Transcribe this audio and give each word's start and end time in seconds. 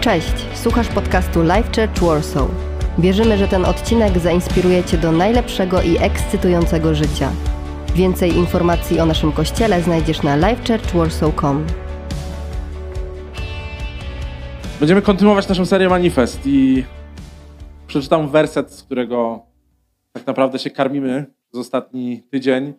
Cześć, 0.00 0.46
słuchasz 0.54 0.88
podcastu 0.88 1.42
Life 1.42 1.62
Church 1.62 2.02
Warsaw. 2.02 2.50
Wierzymy, 2.98 3.38
że 3.38 3.48
ten 3.48 3.64
odcinek 3.64 4.18
zainspiruje 4.18 4.84
Cię 4.84 4.98
do 4.98 5.12
najlepszego 5.12 5.82
i 5.82 5.96
ekscytującego 5.98 6.94
życia. 6.94 7.32
Więcej 7.94 8.36
informacji 8.36 9.00
o 9.00 9.06
naszym 9.06 9.32
kościele 9.32 9.82
znajdziesz 9.82 10.22
na 10.22 10.36
lifechurchwarsaw.com. 10.36 11.66
Będziemy 14.80 15.02
kontynuować 15.02 15.48
naszą 15.48 15.66
serię 15.66 15.88
Manifest 15.88 16.40
i 16.46 16.84
przeczytam 17.86 18.28
werset, 18.28 18.72
z 18.72 18.82
którego 18.82 19.40
tak 20.12 20.26
naprawdę 20.26 20.58
się 20.58 20.70
karmimy 20.70 21.26
z 21.52 21.58
ostatni 21.58 22.22
tydzień. 22.30 22.74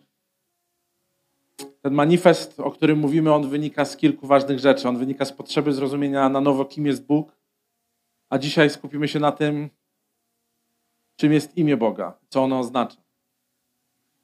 Ten 1.82 1.94
manifest, 1.94 2.60
o 2.60 2.70
którym 2.70 2.98
mówimy, 2.98 3.32
on 3.34 3.48
wynika 3.48 3.84
z 3.84 3.96
kilku 3.96 4.26
ważnych 4.26 4.58
rzeczy. 4.58 4.88
On 4.88 4.98
wynika 4.98 5.24
z 5.24 5.32
potrzeby 5.32 5.72
zrozumienia 5.72 6.28
na 6.28 6.40
nowo, 6.40 6.64
kim 6.64 6.86
jest 6.86 7.06
Bóg, 7.06 7.36
a 8.28 8.38
dzisiaj 8.38 8.70
skupimy 8.70 9.08
się 9.08 9.20
na 9.20 9.32
tym, 9.32 9.70
czym 11.16 11.32
jest 11.32 11.56
imię 11.56 11.76
Boga, 11.76 12.18
co 12.28 12.42
ono 12.42 12.58
oznacza. 12.58 12.96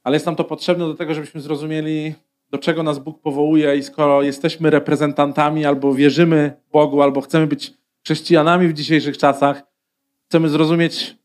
Ale 0.02 0.16
jest 0.16 0.26
nam 0.26 0.36
to 0.36 0.44
potrzebne 0.44 0.86
do 0.86 0.94
tego, 0.94 1.14
żebyśmy 1.14 1.40
zrozumieli, 1.40 2.14
do 2.50 2.58
czego 2.58 2.82
nas 2.82 2.98
Bóg 2.98 3.20
powołuje 3.20 3.76
i 3.76 3.82
skoro 3.82 4.22
jesteśmy 4.22 4.70
reprezentantami 4.70 5.64
albo 5.64 5.94
wierzymy 5.94 6.60
Bogu, 6.72 7.02
albo 7.02 7.20
chcemy 7.20 7.46
być 7.46 7.74
chrześcijanami 8.04 8.68
w 8.68 8.72
dzisiejszych 8.72 9.18
czasach, 9.18 9.62
chcemy 10.28 10.48
zrozumieć, 10.48 11.16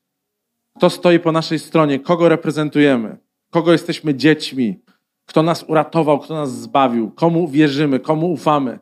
kto 0.77 0.89
stoi 0.89 1.19
po 1.19 1.31
naszej 1.31 1.59
stronie, 1.59 1.99
kogo 1.99 2.29
reprezentujemy, 2.29 3.17
kogo 3.49 3.71
jesteśmy 3.71 4.15
dziećmi, 4.15 4.79
kto 5.31 5.43
nas 5.43 5.65
uratował, 5.67 6.19
kto 6.19 6.33
nas 6.33 6.51
zbawił, 6.51 7.11
komu 7.11 7.47
wierzymy, 7.47 7.99
komu 7.99 8.31
ufamy. 8.31 8.79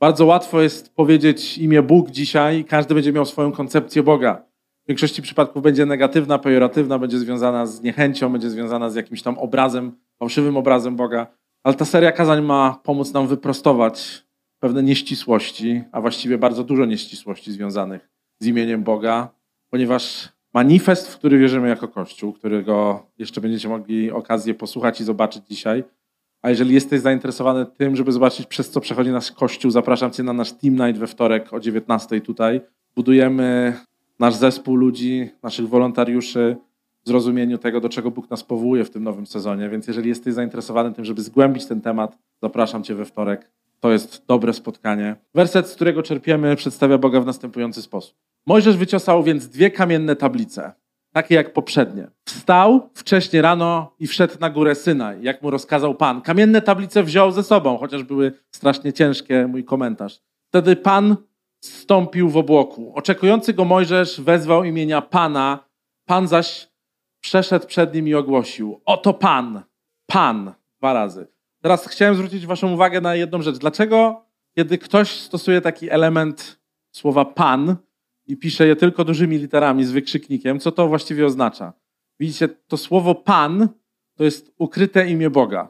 Bardzo 0.00 0.26
łatwo 0.26 0.62
jest 0.62 0.94
powiedzieć 0.94 1.58
imię 1.58 1.82
Bóg 1.82 2.10
dzisiaj 2.10 2.64
każdy 2.64 2.94
będzie 2.94 3.12
miał 3.12 3.26
swoją 3.26 3.52
koncepcję 3.52 4.02
Boga. 4.02 4.42
W 4.84 4.88
większości 4.88 5.22
przypadków 5.22 5.62
będzie 5.62 5.86
negatywna, 5.86 6.38
pejoratywna, 6.38 6.98
będzie 6.98 7.18
związana 7.18 7.66
z 7.66 7.82
niechęcią, 7.82 8.32
będzie 8.32 8.50
związana 8.50 8.90
z 8.90 8.94
jakimś 8.94 9.22
tam 9.22 9.38
obrazem, 9.38 9.92
fałszywym 10.18 10.56
obrazem 10.56 10.96
Boga. 10.96 11.26
Ale 11.64 11.74
ta 11.74 11.84
seria 11.84 12.12
kazań 12.12 12.44
ma 12.44 12.80
pomóc 12.82 13.12
nam 13.12 13.26
wyprostować 13.26 14.26
pewne 14.58 14.82
nieścisłości, 14.82 15.82
a 15.92 16.00
właściwie 16.00 16.38
bardzo 16.38 16.64
dużo 16.64 16.84
nieścisłości 16.84 17.52
związanych 17.52 18.08
z 18.38 18.46
imieniem 18.46 18.82
Boga, 18.82 19.28
ponieważ 19.70 20.28
manifest, 20.56 21.08
w 21.08 21.18
który 21.18 21.38
wierzymy 21.38 21.68
jako 21.68 21.88
Kościół, 21.88 22.32
którego 22.32 23.06
jeszcze 23.18 23.40
będziecie 23.40 23.68
mogli 23.68 24.10
okazję 24.10 24.54
posłuchać 24.54 25.00
i 25.00 25.04
zobaczyć 25.04 25.46
dzisiaj. 25.48 25.84
A 26.42 26.50
jeżeli 26.50 26.74
jesteś 26.74 27.00
zainteresowany 27.00 27.66
tym, 27.66 27.96
żeby 27.96 28.12
zobaczyć, 28.12 28.46
przez 28.46 28.70
co 28.70 28.80
przechodzi 28.80 29.10
nasz 29.10 29.32
Kościół, 29.32 29.70
zapraszam 29.70 30.10
Cię 30.10 30.22
na 30.22 30.32
nasz 30.32 30.52
Team 30.52 30.74
Night 30.74 30.98
we 30.98 31.06
wtorek 31.06 31.52
o 31.52 31.60
19 31.60 32.20
tutaj. 32.20 32.60
Budujemy 32.94 33.76
nasz 34.18 34.34
zespół 34.34 34.76
ludzi, 34.76 35.30
naszych 35.42 35.68
wolontariuszy 35.68 36.56
w 37.04 37.08
zrozumieniu 37.08 37.58
tego, 37.58 37.80
do 37.80 37.88
czego 37.88 38.10
Bóg 38.10 38.30
nas 38.30 38.44
powołuje 38.44 38.84
w 38.84 38.90
tym 38.90 39.04
nowym 39.04 39.26
sezonie. 39.26 39.68
Więc 39.68 39.86
jeżeli 39.86 40.08
jesteś 40.08 40.34
zainteresowany 40.34 40.92
tym, 40.92 41.04
żeby 41.04 41.22
zgłębić 41.22 41.66
ten 41.66 41.80
temat, 41.80 42.18
zapraszam 42.42 42.82
Cię 42.82 42.94
we 42.94 43.04
wtorek. 43.04 43.50
To 43.80 43.92
jest 43.92 44.24
dobre 44.26 44.52
spotkanie. 44.52 45.16
Werset, 45.34 45.68
z 45.68 45.74
którego 45.74 46.02
czerpiemy, 46.02 46.56
przedstawia 46.56 46.98
Boga 46.98 47.20
w 47.20 47.26
następujący 47.26 47.82
sposób. 47.82 48.16
Mojżesz 48.46 48.76
wyciosał 48.76 49.22
więc 49.22 49.48
dwie 49.48 49.70
kamienne 49.70 50.16
tablice, 50.16 50.72
takie 51.12 51.34
jak 51.34 51.52
poprzednie. 51.52 52.08
Wstał 52.24 52.90
wcześnie 52.94 53.42
rano 53.42 53.94
i 53.98 54.06
wszedł 54.06 54.34
na 54.40 54.50
górę 54.50 54.74
Synaj, 54.74 55.22
jak 55.22 55.42
mu 55.42 55.50
rozkazał 55.50 55.94
Pan. 55.94 56.22
Kamienne 56.22 56.62
tablice 56.62 57.02
wziął 57.02 57.32
ze 57.32 57.42
sobą, 57.42 57.78
chociaż 57.78 58.02
były 58.02 58.32
strasznie 58.50 58.92
ciężkie, 58.92 59.46
mój 59.46 59.64
komentarz. 59.64 60.20
Wtedy 60.48 60.76
Pan 60.76 61.16
stąpił 61.60 62.28
w 62.28 62.36
obłoku. 62.36 62.92
Oczekujący 62.94 63.54
go 63.54 63.64
Mojżesz 63.64 64.20
wezwał 64.20 64.64
imienia 64.64 65.02
Pana, 65.02 65.68
Pan 66.04 66.28
zaś 66.28 66.68
przeszedł 67.20 67.66
przed 67.66 67.94
nim 67.94 68.08
i 68.08 68.14
ogłosił: 68.14 68.80
Oto 68.84 69.14
Pan, 69.14 69.62
Pan, 70.06 70.52
dwa 70.78 70.92
razy. 70.92 71.26
Teraz 71.66 71.88
chciałem 71.88 72.14
zwrócić 72.14 72.46
Waszą 72.46 72.72
uwagę 72.72 73.00
na 73.00 73.14
jedną 73.14 73.42
rzecz. 73.42 73.58
Dlaczego, 73.58 74.24
kiedy 74.54 74.78
ktoś 74.78 75.20
stosuje 75.20 75.60
taki 75.60 75.90
element 75.90 76.60
słowa 76.90 77.24
Pan, 77.24 77.76
i 78.26 78.36
pisze 78.36 78.66
je 78.66 78.76
tylko 78.76 79.04
dużymi 79.04 79.38
literami 79.38 79.84
z 79.84 79.90
wykrzyknikiem, 79.90 80.60
co 80.60 80.72
to 80.72 80.88
właściwie 80.88 81.26
oznacza. 81.26 81.72
Widzicie, 82.20 82.48
to 82.48 82.76
słowo 82.76 83.14
Pan 83.14 83.68
to 84.14 84.24
jest 84.24 84.54
ukryte 84.58 85.08
imię 85.08 85.30
Boga. 85.30 85.68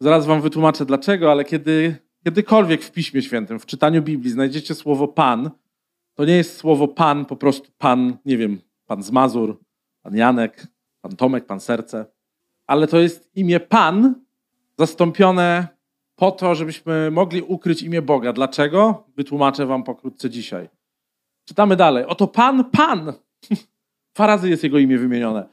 Zaraz 0.00 0.26
wam 0.26 0.40
wytłumaczę 0.40 0.86
dlaczego, 0.86 1.30
ale 1.30 1.44
kiedy 1.44 1.96
kiedykolwiek 2.24 2.82
w 2.82 2.92
Piśmie 2.92 3.22
Świętym, 3.22 3.58
w 3.58 3.66
czytaniu 3.66 4.02
Biblii 4.02 4.30
znajdziecie 4.30 4.74
słowo 4.74 5.08
Pan, 5.08 5.50
to 6.14 6.24
nie 6.24 6.36
jest 6.36 6.56
słowo 6.56 6.88
Pan, 6.88 7.24
po 7.24 7.36
prostu 7.36 7.70
Pan, 7.78 8.16
nie 8.24 8.36
wiem, 8.36 8.60
Pan 8.86 9.02
z 9.02 9.10
Mazur, 9.10 9.60
Pan 10.02 10.16
Janek, 10.16 10.66
Pan 11.00 11.16
Tomek, 11.16 11.46
Pan 11.46 11.60
Serce, 11.60 12.06
ale 12.66 12.86
to 12.86 12.98
jest 12.98 13.30
imię 13.36 13.60
Pan 13.60 14.27
zastąpione 14.78 15.68
po 16.16 16.30
to, 16.30 16.54
żebyśmy 16.54 17.10
mogli 17.10 17.42
ukryć 17.42 17.82
imię 17.82 18.02
Boga. 18.02 18.32
Dlaczego? 18.32 19.04
Wytłumaczę 19.16 19.66
wam 19.66 19.84
pokrótce 19.84 20.30
dzisiaj. 20.30 20.68
Czytamy 21.44 21.76
dalej. 21.76 22.04
Oto 22.04 22.26
Pan, 22.26 22.64
Pan. 22.64 23.12
Dwa 24.14 24.26
razy 24.26 24.50
jest 24.50 24.64
jego 24.64 24.78
imię 24.78 24.98
wymienione. 24.98 25.48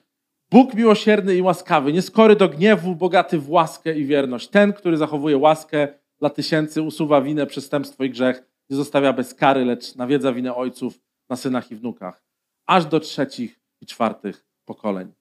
Bóg 0.52 0.74
miłosierny 0.74 1.35
i 1.35 1.41
łaskawy, 1.41 1.94
nieskory 1.94 2.35
do 2.35 2.50
gniewu, 2.50 2.96
bogaty 2.96 3.40
w 3.40 3.50
łaskę 3.50 3.97
i 3.97 4.06
wierność. 4.06 4.47
Ten, 4.47 4.74
który 4.74 4.97
zachowuje 4.97 5.38
łaskę 5.38 5.88
dla 6.19 6.30
tysięcy, 6.30 6.81
usuwa 6.81 7.22
winę, 7.22 7.46
przestępstwo 7.46 8.03
i 8.03 8.09
grzech, 8.09 8.44
nie 8.69 8.75
zostawia 8.75 9.14
bez 9.14 9.34
kary, 9.34 9.66
lecz 9.66 9.96
nawiedza 9.96 10.34
winę 10.34 10.56
ojców 10.56 11.00
na 11.30 11.35
synach 11.35 11.72
i 11.72 11.75
wnukach, 11.75 12.24
aż 12.66 12.85
do 12.85 13.00
trzecich 13.00 13.59
i 13.81 13.85
czwartych 13.85 14.46
pokoleń. 14.66 15.12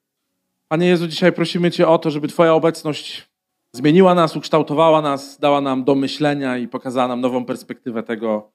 Panie 0.68 0.86
Jezu, 0.86 1.08
dzisiaj 1.08 1.32
prosimy 1.32 1.70
Cię 1.70 1.88
o 1.88 1.98
to, 1.98 2.10
żeby 2.10 2.28
Twoja 2.28 2.54
obecność 2.54 3.28
zmieniła 3.74 4.14
nas, 4.14 4.36
ukształtowała 4.36 5.02
nas, 5.02 5.38
dała 5.38 5.60
nam 5.60 5.84
do 5.84 5.94
myślenia 5.94 6.58
i 6.58 6.68
pokazała 6.68 7.08
nam 7.08 7.20
nową 7.20 7.44
perspektywę 7.44 8.02
tego, 8.02 8.52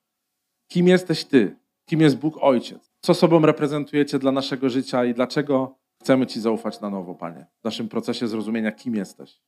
kim 0.68 0.88
jesteś 0.88 1.26
Ty, 1.26 1.56
kim 1.86 2.02
jest 2.02 2.18
Bóg 2.18 2.38
Ojciec, 2.42 2.92
co 3.02 3.14
sobą 3.14 3.42
reprezentujecie 3.42 4.20
dla 4.20 4.32
naszego 4.32 4.70
życia 4.70 5.06
i 5.06 5.14
dlaczego 5.14 5.76
chcemy 6.02 6.28
Ci 6.28 6.42
zaufać 6.42 6.82
na 6.82 6.90
nowo, 6.90 7.16
Panie, 7.16 7.46
w 7.62 7.64
naszym 7.64 7.90
procesie 7.90 8.28
zrozumienia, 8.28 8.72
kim 8.72 8.96
jesteś. 8.96 9.42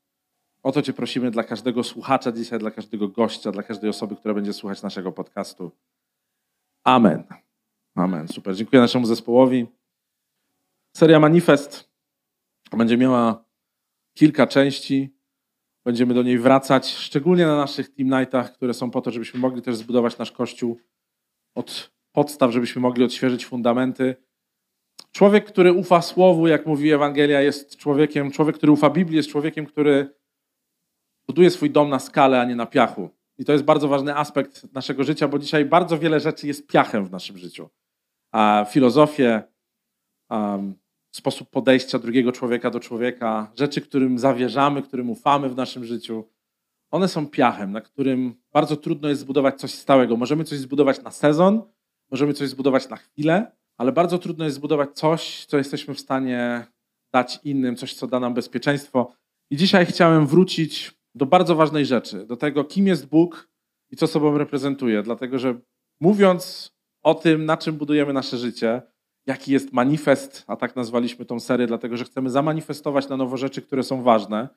O 0.64 0.72
to 0.72 0.82
Cię 0.82 0.94
prosimy 0.94 1.32
dla 1.32 1.44
każdego 1.44 1.84
słuchacza 1.84 2.32
dzisiaj, 2.32 2.60
dla 2.60 2.72
każdego 2.72 3.08
gościa, 3.08 3.52
dla 3.52 3.64
każdej 3.64 3.90
osoby, 3.90 4.16
która 4.16 4.34
będzie 4.34 4.54
słuchać 4.54 4.82
naszego 4.82 5.12
podcastu. 5.12 5.72
Amen. 6.84 7.24
Amen. 7.96 8.28
Super. 8.28 8.56
Dziękuję 8.56 8.82
naszemu 8.82 9.06
zespołowi. 9.06 9.68
Seria 10.98 11.20
Manifest 11.20 11.90
będzie 12.78 12.98
miała 12.98 13.44
kilka 14.14 14.48
części. 14.48 15.21
Będziemy 15.86 16.14
do 16.14 16.24
niej 16.24 16.40
wracać, 16.40 16.96
szczególnie 16.96 17.46
na 17.46 17.56
naszych 17.56 17.96
team 17.96 18.10
nightach, 18.10 18.54
które 18.54 18.74
są 18.74 18.92
po 18.92 19.02
to, 19.02 19.12
żebyśmy 19.12 19.40
mogli 19.40 19.62
też 19.62 19.76
zbudować 19.76 20.18
nasz 20.18 20.32
kościół 20.32 20.80
od 21.56 21.92
podstaw, 22.12 22.52
żebyśmy 22.52 22.82
mogli 22.82 23.04
odświeżyć 23.04 23.46
fundamenty. 23.46 24.16
Człowiek, 25.12 25.46
który 25.46 25.74
ufa 25.74 26.02
Słowu, 26.02 26.48
jak 26.48 26.66
mówi 26.66 26.92
Ewangelia, 26.92 27.42
jest 27.42 27.78
człowiekiem, 27.78 28.32
człowiek, 28.32 28.56
który 28.56 28.72
ufa 28.72 28.90
Biblii, 28.90 29.18
jest 29.18 29.30
człowiekiem, 29.30 29.66
który 29.66 30.16
buduje 31.28 31.50
swój 31.50 31.70
dom 31.70 31.90
na 31.90 32.00
skalę, 32.00 32.42
a 32.42 32.46
nie 32.46 32.56
na 32.56 32.66
piachu. 32.66 33.10
I 33.38 33.46
to 33.46 33.52
jest 33.52 33.64
bardzo 33.64 33.88
ważny 33.88 34.16
aspekt 34.16 34.74
naszego 34.74 35.04
życia, 35.04 35.28
bo 35.28 35.40
dzisiaj 35.40 35.66
bardzo 35.66 35.98
wiele 35.98 36.20
rzeczy 36.20 36.48
jest 36.48 36.68
piachem 36.68 37.06
w 37.06 37.12
naszym 37.12 37.38
życiu. 37.38 37.70
A 38.32 38.66
filozofię, 38.70 39.44
um, 40.30 40.76
sposób 41.12 41.50
podejścia 41.50 42.00
drugiego 42.00 42.32
człowieka 42.32 42.70
do 42.70 42.80
człowieka, 42.80 43.52
rzeczy, 43.56 43.82
którym 43.82 44.20
zawierzamy, 44.20 44.82
którym 44.82 45.10
ufamy 45.10 45.50
w 45.50 45.56
naszym 45.56 45.86
życiu, 45.86 46.30
one 46.92 47.08
są 47.08 47.28
piachem, 47.28 47.72
na 47.72 47.82
którym 47.82 48.36
bardzo 48.54 48.76
trudno 48.76 49.10
jest 49.10 49.22
zbudować 49.22 49.60
coś 49.60 49.72
stałego. 49.72 50.18
Możemy 50.18 50.44
coś 50.44 50.60
zbudować 50.60 51.04
na 51.04 51.12
sezon, 51.12 51.62
Możemy 52.12 52.34
coś 52.34 52.50
zbudować 52.50 52.90
na 52.90 52.98
chwilę, 52.98 53.52
ale 53.78 53.92
bardzo 53.92 54.18
trudno 54.18 54.46
jest 54.46 54.56
zbudować 54.56 54.90
coś, 54.94 55.46
co 55.46 55.58
jesteśmy 55.58 55.94
w 55.94 56.00
stanie 56.00 56.68
dać 57.14 57.40
innym, 57.44 57.76
coś, 57.76 57.94
co 57.94 58.08
da 58.08 58.20
nam 58.20 58.34
bezpieczeństwo. 58.34 59.14
I 59.50 59.58
dzisiaj 59.58 59.86
chciałem 59.86 60.28
wrócić 60.28 60.92
do 61.16 61.26
bardzo 61.26 61.56
ważnej 61.56 61.86
rzeczy, 61.86 62.26
do 62.26 62.38
tego, 62.38 62.64
kim 62.64 62.88
jest 62.88 63.08
Bóg 63.08 63.50
i 63.90 63.96
co 63.96 64.08
sobą 64.08 64.38
reprezentuje. 64.38 65.04
Dlatego, 65.04 65.40
że 65.40 65.60
mówiąc 66.00 66.72
o 67.04 67.16
tym, 67.16 67.46
na 67.46 67.58
czym 67.58 67.76
budujemy 67.76 68.14
nasze 68.14 68.38
życie, 68.38 68.82
jaki 69.28 69.52
jest 69.52 69.74
manifest, 69.74 70.44
a 70.48 70.56
tak 70.56 70.76
nazwaliśmy 70.76 71.26
tą 71.26 71.40
serię, 71.40 71.68
dlatego 71.68 71.98
że 71.98 72.04
chcemy 72.04 72.30
zamanifestować 72.30 73.10
na 73.10 73.18
nowo 73.18 73.38
rzeczy, 73.38 73.62
które 73.62 73.84
są 73.84 74.02
ważne, 74.02 74.50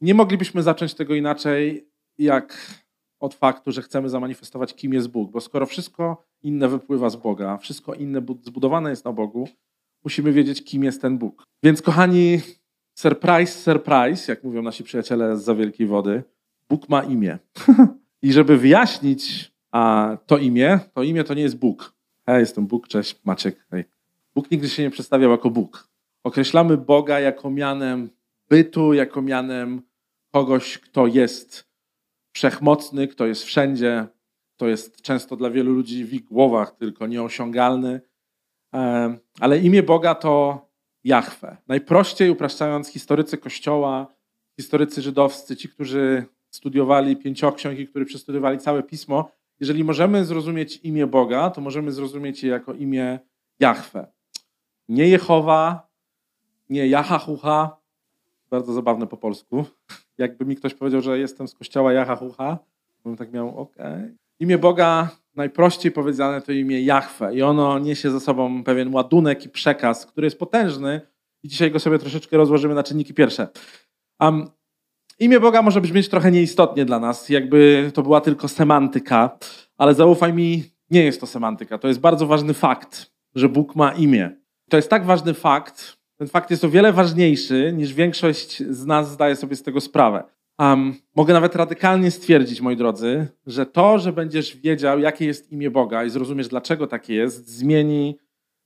nie 0.00 0.14
moglibyśmy 0.14 0.62
zacząć 0.62 0.94
tego 0.94 1.14
inaczej, 1.14 1.90
jak 2.18 2.76
od 3.20 3.34
faktu, 3.34 3.72
że 3.72 3.82
chcemy 3.82 4.08
zamanifestować, 4.08 4.74
kim 4.74 4.94
jest 4.94 5.08
Bóg, 5.08 5.30
bo 5.30 5.40
skoro 5.40 5.66
wszystko 5.66 6.26
inne 6.42 6.68
wypływa 6.68 7.10
z 7.10 7.16
Boga, 7.16 7.56
wszystko 7.56 7.94
inne 7.94 8.26
zbudowane 8.42 8.90
jest 8.90 9.04
na 9.04 9.12
Bogu, 9.12 9.48
musimy 10.04 10.32
wiedzieć, 10.32 10.64
kim 10.64 10.84
jest 10.84 11.02
ten 11.02 11.18
Bóg. 11.18 11.44
Więc, 11.62 11.82
kochani, 11.82 12.40
surprise, 12.98 13.52
surprise, 13.52 14.32
jak 14.32 14.44
mówią 14.44 14.62
nasi 14.62 14.84
przyjaciele 14.84 15.36
z 15.36 15.44
za 15.44 15.54
wielkiej 15.54 15.86
wody, 15.86 16.22
Bóg 16.68 16.88
ma 16.88 17.02
imię. 17.02 17.38
I 18.22 18.32
żeby 18.32 18.58
wyjaśnić 18.58 19.52
A 19.72 20.16
to 20.26 20.38
imię, 20.38 20.80
to 20.94 21.02
imię 21.02 21.24
to 21.24 21.34
nie 21.34 21.42
jest 21.42 21.58
Bóg. 21.58 21.95
Hej, 22.28 22.40
jestem 22.40 22.66
Bóg, 22.66 22.88
cześć, 22.88 23.20
Maciek. 23.24 23.66
Hej. 23.70 23.84
Bóg 24.34 24.50
nigdy 24.50 24.68
się 24.68 24.82
nie 24.82 24.90
przedstawiał 24.90 25.30
jako 25.30 25.50
Bóg. 25.50 25.88
Określamy 26.24 26.76
Boga 26.76 27.20
jako 27.20 27.50
mianem 27.50 28.10
bytu, 28.48 28.94
jako 28.94 29.22
mianem 29.22 29.82
kogoś, 30.32 30.78
kto 30.78 31.06
jest 31.06 31.68
wszechmocny, 32.32 33.08
kto 33.08 33.26
jest 33.26 33.44
wszędzie, 33.44 34.06
kto 34.56 34.68
jest 34.68 35.02
często 35.02 35.36
dla 35.36 35.50
wielu 35.50 35.72
ludzi 35.72 36.04
w 36.04 36.14
ich 36.14 36.24
głowach 36.24 36.76
tylko 36.76 37.06
nieosiągalny. 37.06 38.00
Ale 39.40 39.58
imię 39.58 39.82
Boga 39.82 40.14
to 40.14 40.66
Jahwe. 41.04 41.56
Najprościej 41.68 42.30
upraszczając, 42.30 42.88
historycy 42.88 43.38
Kościoła, 43.38 44.14
historycy 44.60 45.02
żydowscy, 45.02 45.56
ci, 45.56 45.68
którzy 45.68 46.24
studiowali 46.50 47.16
pięcioksiąg 47.16 47.78
i 47.78 47.88
którzy 47.88 48.04
przestudiowali 48.04 48.58
całe 48.58 48.82
pismo, 48.82 49.30
jeżeli 49.60 49.84
możemy 49.84 50.24
zrozumieć 50.24 50.76
imię 50.76 51.06
Boga, 51.06 51.50
to 51.50 51.60
możemy 51.60 51.92
zrozumieć 51.92 52.42
je 52.42 52.50
jako 52.50 52.74
imię 52.74 53.18
Jahwe. 53.60 54.06
Nie 54.88 55.08
Jehowa, 55.08 55.88
nie 56.70 56.88
Jahahucha, 56.88 57.76
bardzo 58.50 58.72
zabawne 58.72 59.06
po 59.06 59.16
polsku. 59.16 59.64
Jakby 60.18 60.44
mi 60.44 60.56
ktoś 60.56 60.74
powiedział, 60.74 61.00
że 61.00 61.18
jestem 61.18 61.48
z 61.48 61.54
kościoła 61.54 61.92
Jahahucha, 61.92 62.58
bym 63.04 63.16
tak 63.16 63.32
miał, 63.32 63.58
okej. 63.58 63.86
Okay. 63.86 64.16
Imię 64.40 64.58
Boga, 64.58 65.08
najprościej 65.36 65.92
powiedziane, 65.92 66.42
to 66.42 66.52
imię 66.52 66.82
Jahwe 66.82 67.34
i 67.34 67.42
ono 67.42 67.78
niesie 67.78 68.10
ze 68.10 68.20
sobą 68.20 68.64
pewien 68.64 68.94
ładunek 68.94 69.44
i 69.44 69.48
przekaz, 69.48 70.06
który 70.06 70.26
jest 70.26 70.38
potężny 70.38 71.00
i 71.42 71.48
dzisiaj 71.48 71.70
go 71.70 71.80
sobie 71.80 71.98
troszeczkę 71.98 72.36
rozłożymy 72.36 72.74
na 72.74 72.82
czynniki 72.82 73.14
pierwsze. 73.14 73.48
Um, 74.20 74.50
imię 75.18 75.40
Boga 75.40 75.62
może 75.62 75.80
brzmieć 75.80 76.08
trochę 76.08 76.30
nieistotnie 76.30 76.84
dla 76.84 77.00
nas, 77.00 77.28
jakby 77.28 77.90
to 77.94 78.02
była 78.02 78.20
tylko 78.20 78.48
semantyka, 78.48 79.38
ale 79.78 79.94
zaufaj 79.94 80.32
mi, 80.32 80.64
nie 80.90 81.04
jest 81.04 81.20
to 81.20 81.26
semantyka. 81.26 81.78
To 81.78 81.88
jest 81.88 82.00
bardzo 82.00 82.26
ważny 82.26 82.54
fakt, 82.54 83.10
że 83.34 83.48
Bóg 83.48 83.76
ma 83.76 83.92
imię. 83.92 84.30
To 84.70 84.76
jest 84.76 84.90
tak 84.90 85.04
ważny 85.04 85.34
fakt, 85.34 85.96
ten 86.16 86.28
fakt 86.28 86.50
jest 86.50 86.64
o 86.64 86.70
wiele 86.70 86.92
ważniejszy, 86.92 87.72
niż 87.76 87.94
większość 87.94 88.62
z 88.62 88.86
nas 88.86 89.10
zdaje 89.10 89.36
sobie 89.36 89.56
z 89.56 89.62
tego 89.62 89.80
sprawę. 89.80 90.24
Um, 90.58 90.94
mogę 91.16 91.34
nawet 91.34 91.56
radykalnie 91.56 92.10
stwierdzić, 92.10 92.60
moi 92.60 92.76
drodzy, 92.76 93.28
że 93.46 93.66
to, 93.66 93.98
że 93.98 94.12
będziesz 94.12 94.56
wiedział, 94.56 94.98
jakie 95.00 95.26
jest 95.26 95.52
imię 95.52 95.70
Boga 95.70 96.04
i 96.04 96.10
zrozumiesz, 96.10 96.48
dlaczego 96.48 96.86
takie 96.86 97.14
jest, 97.14 97.48
zmieni 97.48 98.18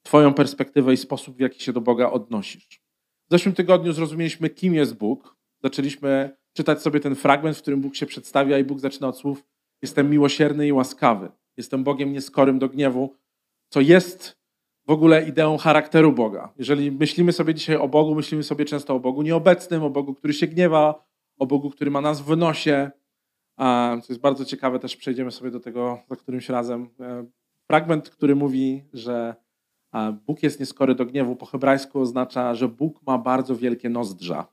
Twoją 0.02 0.34
perspektywę 0.34 0.92
i 0.92 0.96
sposób, 0.96 1.36
w 1.36 1.40
jaki 1.40 1.62
się 1.62 1.72
do 1.72 1.80
Boga 1.80 2.10
odnosisz. 2.10 2.82
W 3.28 3.30
zeszłym 3.30 3.54
tygodniu 3.54 3.92
zrozumieliśmy, 3.92 4.50
kim 4.50 4.74
jest 4.74 4.96
Bóg. 4.96 5.36
Zaczęliśmy 5.62 6.36
czytać 6.52 6.82
sobie 6.82 7.00
ten 7.00 7.14
fragment, 7.14 7.56
w 7.56 7.62
którym 7.62 7.80
Bóg 7.80 7.96
się 7.96 8.06
przedstawia, 8.06 8.58
i 8.58 8.64
Bóg 8.64 8.80
zaczyna 8.80 9.08
od 9.08 9.18
słów: 9.18 9.44
Jestem 9.82 10.10
miłosierny 10.10 10.66
i 10.66 10.72
łaskawy. 10.72 11.28
Jestem 11.56 11.84
Bogiem 11.84 12.12
nieskorym 12.12 12.58
do 12.58 12.68
gniewu, 12.68 13.16
co 13.68 13.80
jest 13.80 14.40
w 14.86 14.90
ogóle 14.90 15.28
ideą 15.28 15.58
charakteru 15.58 16.12
Boga. 16.12 16.52
Jeżeli 16.58 16.92
myślimy 16.92 17.32
sobie 17.32 17.54
dzisiaj 17.54 17.76
o 17.76 17.88
Bogu, 17.88 18.14
myślimy 18.14 18.42
sobie 18.42 18.64
często 18.64 18.94
o 18.94 19.00
Bogu 19.00 19.22
nieobecnym, 19.22 19.82
o 19.82 19.90
Bogu, 19.90 20.14
który 20.14 20.32
się 20.32 20.46
gniewa, 20.46 21.04
o 21.38 21.46
Bogu, 21.46 21.70
który 21.70 21.90
ma 21.90 22.00
nas 22.00 22.20
w 22.20 22.36
nosie. 22.36 22.90
Co 24.02 24.06
jest 24.08 24.20
bardzo 24.20 24.44
ciekawe, 24.44 24.78
też 24.78 24.96
przejdziemy 24.96 25.30
sobie 25.30 25.50
do 25.50 25.60
tego 25.60 25.98
za 26.08 26.16
którymś 26.16 26.48
razem. 26.48 26.90
E, 27.00 27.26
fragment, 27.66 28.10
który 28.10 28.36
mówi, 28.36 28.84
że 28.92 29.34
Bóg 30.26 30.42
jest 30.42 30.60
nieskory 30.60 30.94
do 30.94 31.06
gniewu, 31.06 31.36
po 31.36 31.46
hebrajsku 31.46 32.00
oznacza, 32.00 32.54
że 32.54 32.68
Bóg 32.68 33.02
ma 33.06 33.18
bardzo 33.18 33.56
wielkie 33.56 33.88
nozdrza. 33.88 34.46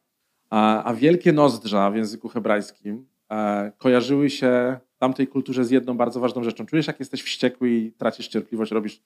A 0.49 0.93
wielkie 0.93 1.33
nozdrza 1.33 1.91
w 1.91 1.95
języku 1.95 2.29
hebrajskim 2.29 3.07
e, 3.31 3.71
kojarzyły 3.77 4.29
się 4.29 4.79
w 4.95 4.97
tamtej 4.97 5.27
kulturze 5.27 5.65
z 5.65 5.71
jedną 5.71 5.97
bardzo 5.97 6.19
ważną 6.19 6.43
rzeczą. 6.43 6.65
Czujesz, 6.65 6.87
jak 6.87 6.99
jesteś 6.99 7.23
wściekły 7.23 7.69
i 7.69 7.91
tracisz 7.91 8.27
cierpliwość, 8.27 8.71
robisz 8.71 9.01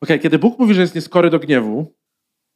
okay, 0.00 0.18
kiedy 0.18 0.38
Bóg 0.38 0.58
mówi, 0.58 0.74
że 0.74 0.80
jest 0.80 0.94
nieskory 0.94 1.30
do 1.30 1.38
gniewu, 1.38 1.94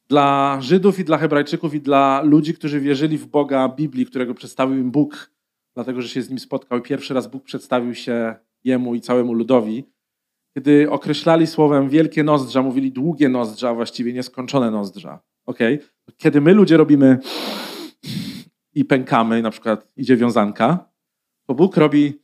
dla 0.09 0.57
Żydów 0.61 0.99
i 0.99 1.03
dla 1.03 1.17
Hebrajczyków 1.17 1.73
i 1.73 1.81
dla 1.81 2.21
ludzi, 2.21 2.53
którzy 2.53 2.79
wierzyli 2.79 3.17
w 3.17 3.25
Boga 3.25 3.69
Biblii, 3.69 4.05
którego 4.05 4.33
przedstawił 4.33 4.77
im 4.77 4.91
Bóg, 4.91 5.31
dlatego 5.75 6.01
że 6.01 6.09
się 6.09 6.21
z 6.21 6.29
nim 6.29 6.39
spotkał 6.39 6.79
i 6.79 6.81
pierwszy 6.81 7.13
raz 7.13 7.27
Bóg 7.27 7.43
przedstawił 7.43 7.95
się 7.95 8.35
jemu 8.63 8.95
i 8.95 9.01
całemu 9.01 9.33
ludowi, 9.33 9.83
kiedy 10.53 10.91
określali 10.91 11.47
słowem 11.47 11.89
wielkie 11.89 12.23
nozdrza, 12.23 12.61
mówili 12.61 12.91
długie 12.91 13.29
nozdrza, 13.29 13.73
właściwie 13.73 14.13
nieskończone 14.13 14.71
nozdrza. 14.71 15.19
Okay? 15.45 15.79
Kiedy 16.17 16.41
my 16.41 16.53
ludzie 16.53 16.77
robimy 16.77 17.19
i 18.73 18.85
pękamy, 18.85 19.41
na 19.41 19.51
przykład 19.51 19.93
idzie 19.97 20.17
wiązanka, 20.17 20.89
to 21.47 21.53
Bóg 21.53 21.77
robi 21.77 22.21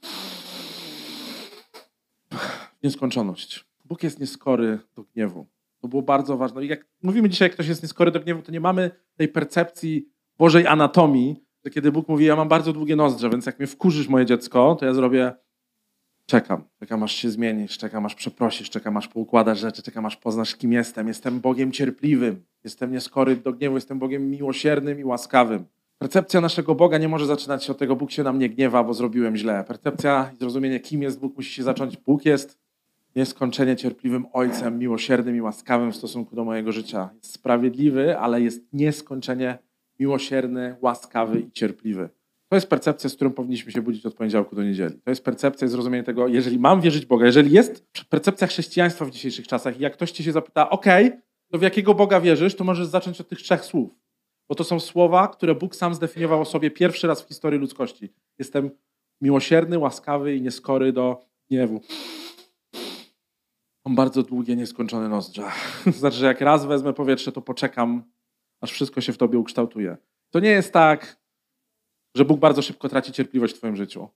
nieskończoność. 2.84 3.66
Bóg 3.86 4.04
jest 4.04 4.20
nieskory 4.20 4.80
do 4.96 5.04
gniewu. 5.04 5.48
To 5.82 5.88
było 5.88 6.02
bardzo 6.02 6.38
ważne. 6.38 6.66
I 6.66 6.68
jak 6.68 6.86
mówimy 7.04 7.30
dzisiaj, 7.30 7.46
jak 7.46 7.54
ktoś 7.54 7.68
jest 7.68 7.84
nieskory 7.84 8.12
do 8.12 8.20
gniewu, 8.20 8.42
to 8.42 8.52
nie 8.52 8.60
mamy 8.60 8.92
tej 9.16 9.28
percepcji 9.28 10.10
Bożej 10.38 10.68
anatomii, 10.68 11.44
że 11.66 11.72
kiedy 11.72 11.92
Bóg 11.92 12.08
mówi, 12.08 12.26
ja 12.26 12.36
mam 12.36 12.48
bardzo 12.48 12.74
długie 12.74 12.96
nozdrze, 12.96 13.30
więc 13.30 13.46
jak 13.46 13.60
mnie 13.60 13.68
wkurzysz 13.68 14.08
moje 14.08 14.26
dziecko, 14.26 14.76
to 14.80 14.86
ja 14.86 14.94
zrobię 14.94 15.34
czekam. 16.28 16.64
Czekam, 16.80 17.04
aż 17.04 17.16
się 17.16 17.30
zmienisz, 17.30 17.78
czekam, 17.78 18.06
aż 18.06 18.16
przeprosisz, 18.16 18.70
czekam, 18.70 18.98
aż 18.98 19.08
poukładasz 19.08 19.60
rzeczy, 19.60 19.84
czekam, 19.84 20.06
aż 20.06 20.18
poznasz, 20.18 20.56
kim 20.56 20.72
jestem. 20.72 21.08
Jestem 21.08 21.40
Bogiem 21.40 21.72
cierpliwym, 21.72 22.44
jestem 22.64 22.92
nieskory 22.92 23.36
do 23.36 23.54
gniewu, 23.54 23.76
jestem 23.76 24.00
Bogiem 24.00 24.30
miłosiernym 24.30 25.00
i 25.00 25.04
łaskawym. 25.04 25.66
Percepcja 25.98 26.42
naszego 26.42 26.76
Boga 26.76 26.98
nie 26.98 27.08
może 27.08 27.26
zaczynać 27.26 27.64
się 27.64 27.72
od 27.72 27.78
tego, 27.78 27.96
Bóg 27.96 28.12
się 28.12 28.24
na 28.24 28.34
mnie 28.34 28.50
gniewa, 28.50 28.84
bo 28.84 28.94
zrobiłem 28.94 29.38
źle. 29.38 29.64
Percepcja 29.68 30.32
i 30.36 30.38
zrozumienie, 30.38 30.80
kim 30.80 31.02
jest 31.02 31.20
Bóg, 31.20 31.38
musi 31.38 31.54
się 31.54 31.64
zacząć. 31.64 31.98
Bóg 31.98 32.26
jest 32.26 32.58
nieskończenie 33.16 33.76
cierpliwym 33.76 34.26
Ojcem, 34.34 34.80
miłosiernym 34.80 35.36
i 35.36 35.42
łaskawym 35.42 35.92
w 35.92 35.96
stosunku 35.96 36.36
do 36.36 36.46
mojego 36.46 36.72
życia. 36.72 37.10
Jest 37.14 37.34
sprawiedliwy, 37.34 38.18
ale 38.18 38.42
jest 38.42 38.74
nieskończenie 38.74 39.58
miłosierny, 40.00 40.76
łaskawy 40.82 41.40
i 41.40 41.52
cierpliwy. 41.52 42.10
To 42.50 42.56
jest 42.56 42.68
percepcja, 42.68 43.10
z 43.10 43.16
którą 43.16 43.32
powinniśmy 43.32 43.72
się 43.72 43.82
budzić 43.82 44.06
od 44.06 44.14
poniedziałku 44.14 44.56
do 44.56 44.64
niedzieli. 44.64 45.02
To 45.02 45.10
jest 45.10 45.24
percepcja 45.24 45.68
zrozumienie 45.68 46.04
tego, 46.04 46.28
jeżeli 46.28 46.60
mam 46.60 46.82
wierzyć 46.82 47.06
Boga, 47.06 47.26
jeżeli 47.26 47.52
jest 47.52 47.86
percepcja 48.10 48.48
chrześcijaństwa 48.48 49.06
w 49.06 49.12
dzisiejszych 49.12 49.48
czasach 49.48 49.80
i 49.80 49.84
jak 49.84 49.94
ktoś 49.94 50.12
ci 50.12 50.24
się 50.24 50.32
zapyta, 50.32 50.70
ok, 50.70 50.86
to 51.52 51.58
w 51.58 51.62
jakiego 51.62 51.94
Boga 51.94 52.22
wierzysz, 52.22 52.56
to 52.56 52.64
możesz 52.64 52.88
zacząć 52.88 53.22
od 53.22 53.28
tych 53.28 53.40
trzech 53.40 53.66
słów. 53.66 53.96
Bo 54.50 54.56
to 54.56 54.64
są 54.64 54.80
słowa, 54.80 55.28
które 55.28 55.56
Bóg 55.56 55.76
sam 55.76 55.96
zdefiniował 55.96 56.42
o 56.42 56.46
sobie 56.46 56.72
pierwszy 56.72 57.08
raz 57.08 57.22
w 57.22 57.28
historii 57.28 57.60
ludzkości. 57.60 58.14
Jestem 58.40 58.72
miłosierny, 59.22 59.80
łaskawy 59.80 60.36
i 60.36 60.42
nieskory 60.42 60.94
do 60.94 61.26
gniewu. 61.50 61.82
Mam 63.86 63.96
bardzo 63.96 64.24
długie, 64.24 64.56
nieskończone 64.56 65.10
nozdrza. 65.10 65.52
znaczy, 66.00 66.18
że 66.18 66.26
jak 66.26 66.42
raz 66.42 66.66
wezmę 66.66 66.94
powietrze, 66.94 67.32
to 67.32 67.42
poczekam, 67.42 68.04
aż 68.62 68.72
wszystko 68.72 69.02
się 69.02 69.14
w 69.14 69.18
tobie 69.18 69.40
ukształtuje. 69.40 69.98
To 70.30 70.40
nie 70.40 70.50
jest 70.50 70.74
tak, 70.74 71.20
że 72.18 72.26
Bóg 72.26 72.40
bardzo 72.40 72.62
szybko 72.62 72.90
traci 72.90 73.12
cierpliwość 73.12 73.54
w 73.54 73.58
twoim 73.58 73.76
życiu. 73.76 74.08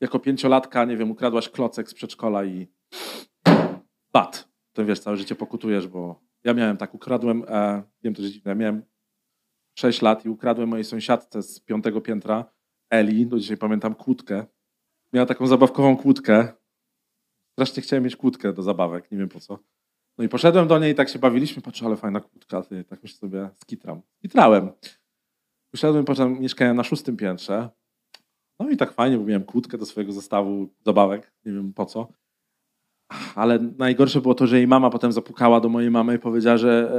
Jako 0.00 0.18
pięciolatka, 0.18 0.84
nie 0.84 0.96
wiem, 0.96 1.10
ukradłaś 1.10 1.48
klocek 1.48 1.88
z 1.88 1.94
przedszkola 1.94 2.44
i 2.44 2.66
bat. 4.12 4.48
To 4.72 4.84
wiesz, 4.84 5.00
całe 5.00 5.16
życie 5.16 5.34
pokutujesz, 5.34 5.88
bo 5.88 6.20
ja 6.44 6.54
miałem 6.54 6.76
tak, 6.76 6.94
ukradłem, 6.94 7.44
e, 7.48 7.82
wiem, 8.02 8.14
to 8.14 8.22
jest 8.22 8.34
dziwne, 8.34 8.54
miałem 8.54 8.82
6 9.78 10.02
lat 10.02 10.24
i 10.24 10.28
ukradłem 10.28 10.68
mojej 10.68 10.84
sąsiadce 10.84 11.42
z 11.42 11.60
piątego 11.60 12.00
piętra, 12.00 12.44
Eli, 12.90 13.26
do 13.26 13.38
dzisiaj 13.38 13.56
pamiętam, 13.56 13.94
kłódkę. 13.94 14.46
Miała 15.12 15.26
taką 15.26 15.46
zabawkową 15.46 15.96
kłódkę, 15.96 16.48
Strasznie 17.52 17.82
chciałem 17.82 18.04
mieć 18.04 18.16
kłódkę 18.16 18.52
do 18.52 18.62
zabawek, 18.62 19.10
nie 19.10 19.18
wiem 19.18 19.28
po 19.28 19.40
co. 19.40 19.58
No 20.18 20.24
i 20.24 20.28
poszedłem 20.28 20.68
do 20.68 20.78
niej 20.78 20.92
i 20.92 20.94
tak 20.94 21.08
się 21.08 21.18
bawiliśmy, 21.18 21.62
patrzę, 21.62 21.86
ale 21.86 21.96
fajna 21.96 22.20
kłódka, 22.20 22.62
ty, 22.62 22.84
tak 22.84 23.02
myślę 23.02 23.18
sobie, 23.18 23.50
skitram. 23.56 24.02
Skitrałem. 24.18 24.72
Usiadłem, 25.74 26.04
potem 26.04 26.40
mieszkałem 26.40 26.76
na 26.76 26.84
szóstym 26.84 27.16
piętrze. 27.16 27.68
No 28.60 28.70
i 28.70 28.76
tak 28.76 28.92
fajnie, 28.92 29.18
bo 29.18 29.24
miałem 29.24 29.44
kłódkę 29.44 29.78
do 29.78 29.86
swojego 29.86 30.12
zestawu 30.12 30.68
zabawek, 30.86 31.32
nie 31.44 31.52
wiem 31.52 31.72
po 31.72 31.86
co. 31.86 32.08
Ale 33.34 33.58
najgorsze 33.58 34.20
było 34.20 34.34
to, 34.34 34.46
że 34.46 34.56
jej 34.56 34.66
mama 34.66 34.90
potem 34.90 35.12
zapukała 35.12 35.60
do 35.60 35.68
mojej 35.68 35.90
mamy 35.90 36.14
i 36.14 36.18
powiedziała, 36.18 36.56
że 36.56 36.92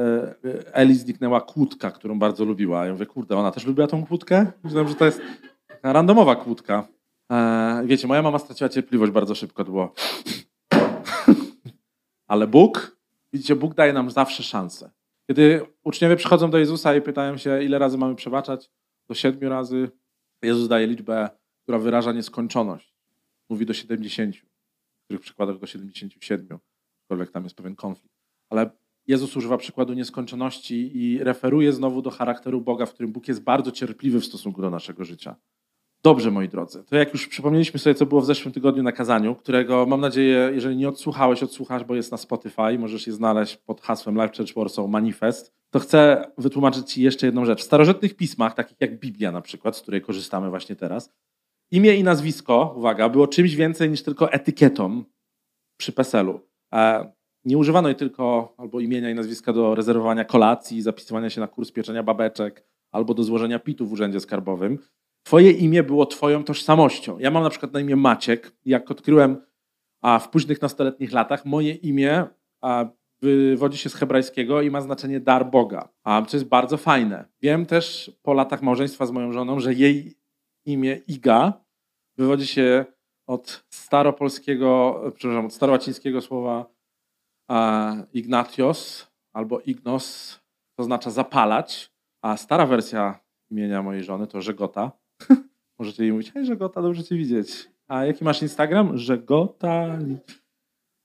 e, 0.45 0.75
Eli 0.75 0.95
zniknęła 0.95 1.41
kłódka, 1.41 1.91
którą 1.91 2.19
bardzo 2.19 2.45
lubiła. 2.45 2.85
Ja 2.85 2.91
mówię, 2.91 3.05
kurde, 3.05 3.37
ona 3.37 3.51
też 3.51 3.65
lubiła 3.65 3.87
tą 3.87 4.05
kłódkę? 4.05 4.51
Myślałem, 4.63 4.87
że 4.87 4.95
to 4.95 5.05
jest 5.05 5.21
randomowa 5.83 6.35
kłódka. 6.35 6.87
E, 7.31 7.83
wiecie, 7.85 8.07
moja 8.07 8.21
mama 8.21 8.39
straciła 8.39 8.69
cierpliwość 8.69 9.11
bardzo 9.11 9.35
szybko. 9.35 9.63
To 9.63 9.71
było 9.71 9.93
ale 12.27 12.47
Bóg, 12.47 12.97
widzicie, 13.33 13.55
Bóg 13.55 13.73
daje 13.73 13.93
nam 13.93 14.11
zawsze 14.11 14.43
szansę. 14.43 14.91
Kiedy 15.31 15.61
uczniowie 15.83 16.15
przychodzą 16.15 16.49
do 16.49 16.57
Jezusa 16.57 16.95
i 16.95 17.01
pytają 17.01 17.37
się, 17.37 17.63
ile 17.63 17.79
razy 17.79 17.97
mamy 17.97 18.15
przebaczać, 18.15 18.71
do 19.07 19.15
siedmiu 19.15 19.49
razy, 19.49 19.91
Jezus 20.41 20.67
daje 20.67 20.87
liczbę, 20.87 21.29
która 21.63 21.79
wyraża 21.79 22.11
nieskończoność. 22.11 22.93
Mówi 23.49 23.65
do 23.65 23.73
70, 23.73 24.35
w 24.35 25.03
których 25.05 25.21
przykładach 25.21 25.59
do 25.59 25.67
77, 25.67 26.59
aczkolwiek 27.03 27.31
tam 27.31 27.43
jest 27.43 27.55
pewien 27.55 27.75
konflikt. 27.75 28.15
Ale 28.49 28.69
Jezus 29.07 29.37
używa 29.37 29.57
przykładu 29.57 29.93
nieskończoności 29.93 30.97
i 30.97 31.23
referuje 31.23 31.73
znowu 31.73 32.01
do 32.01 32.09
charakteru 32.09 32.61
Boga, 32.61 32.85
w 32.85 32.93
którym 32.93 33.11
Bóg 33.11 33.27
jest 33.27 33.43
bardzo 33.43 33.71
cierpliwy 33.71 34.19
w 34.19 34.25
stosunku 34.25 34.61
do 34.61 34.69
naszego 34.69 35.05
życia. 35.05 35.35
Dobrze, 36.03 36.31
moi 36.31 36.49
drodzy, 36.49 36.83
to 36.83 36.95
jak 36.95 37.13
już 37.13 37.27
przypomnieliśmy 37.27 37.79
sobie, 37.79 37.95
co 37.95 38.05
było 38.05 38.21
w 38.21 38.25
zeszłym 38.25 38.53
tygodniu 38.53 38.83
na 38.83 38.91
kazaniu, 38.91 39.35
którego 39.35 39.85
mam 39.85 40.01
nadzieję, 40.01 40.51
jeżeli 40.53 40.77
nie 40.77 40.89
odsłuchałeś, 40.89 41.43
odsłuchasz, 41.43 41.83
bo 41.83 41.95
jest 41.95 42.11
na 42.11 42.17
Spotify, 42.17 42.79
możesz 42.79 43.07
je 43.07 43.13
znaleźć 43.13 43.57
pod 43.57 43.81
hasłem 43.81 44.15
Life 44.15 44.37
Church 44.37 44.55
Warsaw 44.55 44.89
Manifest, 44.89 45.53
to 45.69 45.79
chcę 45.79 46.31
wytłumaczyć 46.37 46.91
Ci 46.91 47.01
jeszcze 47.01 47.25
jedną 47.25 47.45
rzecz. 47.45 47.59
W 47.59 47.63
starożytnych 47.63 48.15
pismach, 48.15 48.53
takich 48.53 48.81
jak 48.81 48.99
Biblia 48.99 49.31
na 49.31 49.41
przykład, 49.41 49.77
z 49.77 49.81
której 49.81 50.01
korzystamy 50.01 50.49
właśnie 50.49 50.75
teraz, 50.75 51.09
imię 51.71 51.95
i 51.95 52.03
nazwisko, 52.03 52.73
uwaga, 52.77 53.09
było 53.09 53.27
czymś 53.27 53.55
więcej 53.55 53.89
niż 53.89 54.03
tylko 54.03 54.31
etykietą 54.31 55.03
przy 55.77 55.91
PESEL-u. 55.91 56.39
Nie 57.45 57.57
używano 57.57 57.87
jej 57.87 57.95
tylko 57.95 58.53
albo 58.57 58.79
imienia 58.79 59.09
i 59.09 59.15
nazwiska 59.15 59.53
do 59.53 59.75
rezerwowania 59.75 60.25
kolacji, 60.25 60.81
zapisywania 60.81 61.29
się 61.29 61.41
na 61.41 61.47
kurs 61.47 61.71
pieczenia 61.71 62.03
babeczek, 62.03 62.63
albo 62.91 63.13
do 63.13 63.23
złożenia 63.23 63.59
pitu 63.59 63.87
w 63.87 63.91
urzędzie 63.91 64.19
skarbowym. 64.19 64.79
Twoje 65.23 65.51
imię 65.51 65.83
było 65.83 66.05
Twoją 66.05 66.43
tożsamością. 66.43 67.19
Ja 67.19 67.31
mam 67.31 67.43
na 67.43 67.49
przykład 67.49 67.73
na 67.73 67.79
imię 67.79 67.95
Maciek. 67.95 68.51
Jak 68.65 68.91
odkryłem 68.91 69.41
a 70.01 70.19
w 70.19 70.29
późnych 70.29 70.61
nastoletnich 70.61 71.11
latach, 71.11 71.45
moje 71.45 71.73
imię 71.73 72.27
wywodzi 73.21 73.77
się 73.77 73.89
z 73.89 73.95
hebrajskiego 73.95 74.61
i 74.61 74.71
ma 74.71 74.81
znaczenie 74.81 75.19
dar 75.19 75.49
Boga, 75.49 75.89
a, 76.03 76.25
co 76.25 76.37
jest 76.37 76.49
bardzo 76.49 76.77
fajne. 76.77 77.25
Wiem 77.41 77.65
też 77.65 78.11
po 78.21 78.33
latach 78.33 78.61
małżeństwa 78.61 79.05
z 79.05 79.11
moją 79.11 79.31
żoną, 79.31 79.59
że 79.59 79.73
jej 79.73 80.17
imię 80.65 81.01
Iga 81.07 81.53
wywodzi 82.17 82.47
się 82.47 82.85
od 83.27 83.65
staropolskiego, 83.69 85.01
przepraszam, 85.15 85.45
od 85.45 85.53
starołacińskiego 85.53 86.21
słowa 86.21 86.65
Ignatios 88.13 89.11
albo 89.33 89.59
Ignos, 89.59 90.39
to 90.75 90.83
oznacza 90.83 91.09
zapalać, 91.09 91.93
a 92.21 92.37
stara 92.37 92.65
wersja 92.65 93.19
imienia 93.51 93.83
mojej 93.83 94.03
żony 94.03 94.27
to 94.27 94.41
Żegota. 94.41 94.91
Możecie 95.79 96.03
jej 96.03 96.11
mówić, 96.11 96.31
hej 96.31 96.45
Żegota, 96.45 96.81
dobrze 96.81 97.03
cię 97.03 97.15
widzieć. 97.15 97.69
A 97.87 98.05
jaki 98.05 98.23
masz 98.23 98.41
Instagram? 98.41 98.97
Żegota. 98.97 99.99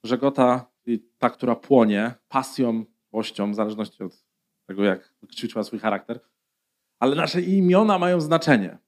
Żegota, 0.04 0.70
ta, 1.18 1.30
która 1.30 1.56
płonie 1.56 2.14
pasją, 2.28 2.84
miłością, 3.12 3.52
w 3.52 3.54
zależności 3.54 4.02
od 4.02 4.24
tego, 4.68 4.84
jak 4.84 5.14
ćwiczyła 5.34 5.64
swój 5.64 5.78
charakter. 5.78 6.20
Ale 6.98 7.16
nasze 7.16 7.40
imiona 7.42 7.98
mają 7.98 8.20
znaczenie. 8.20 8.78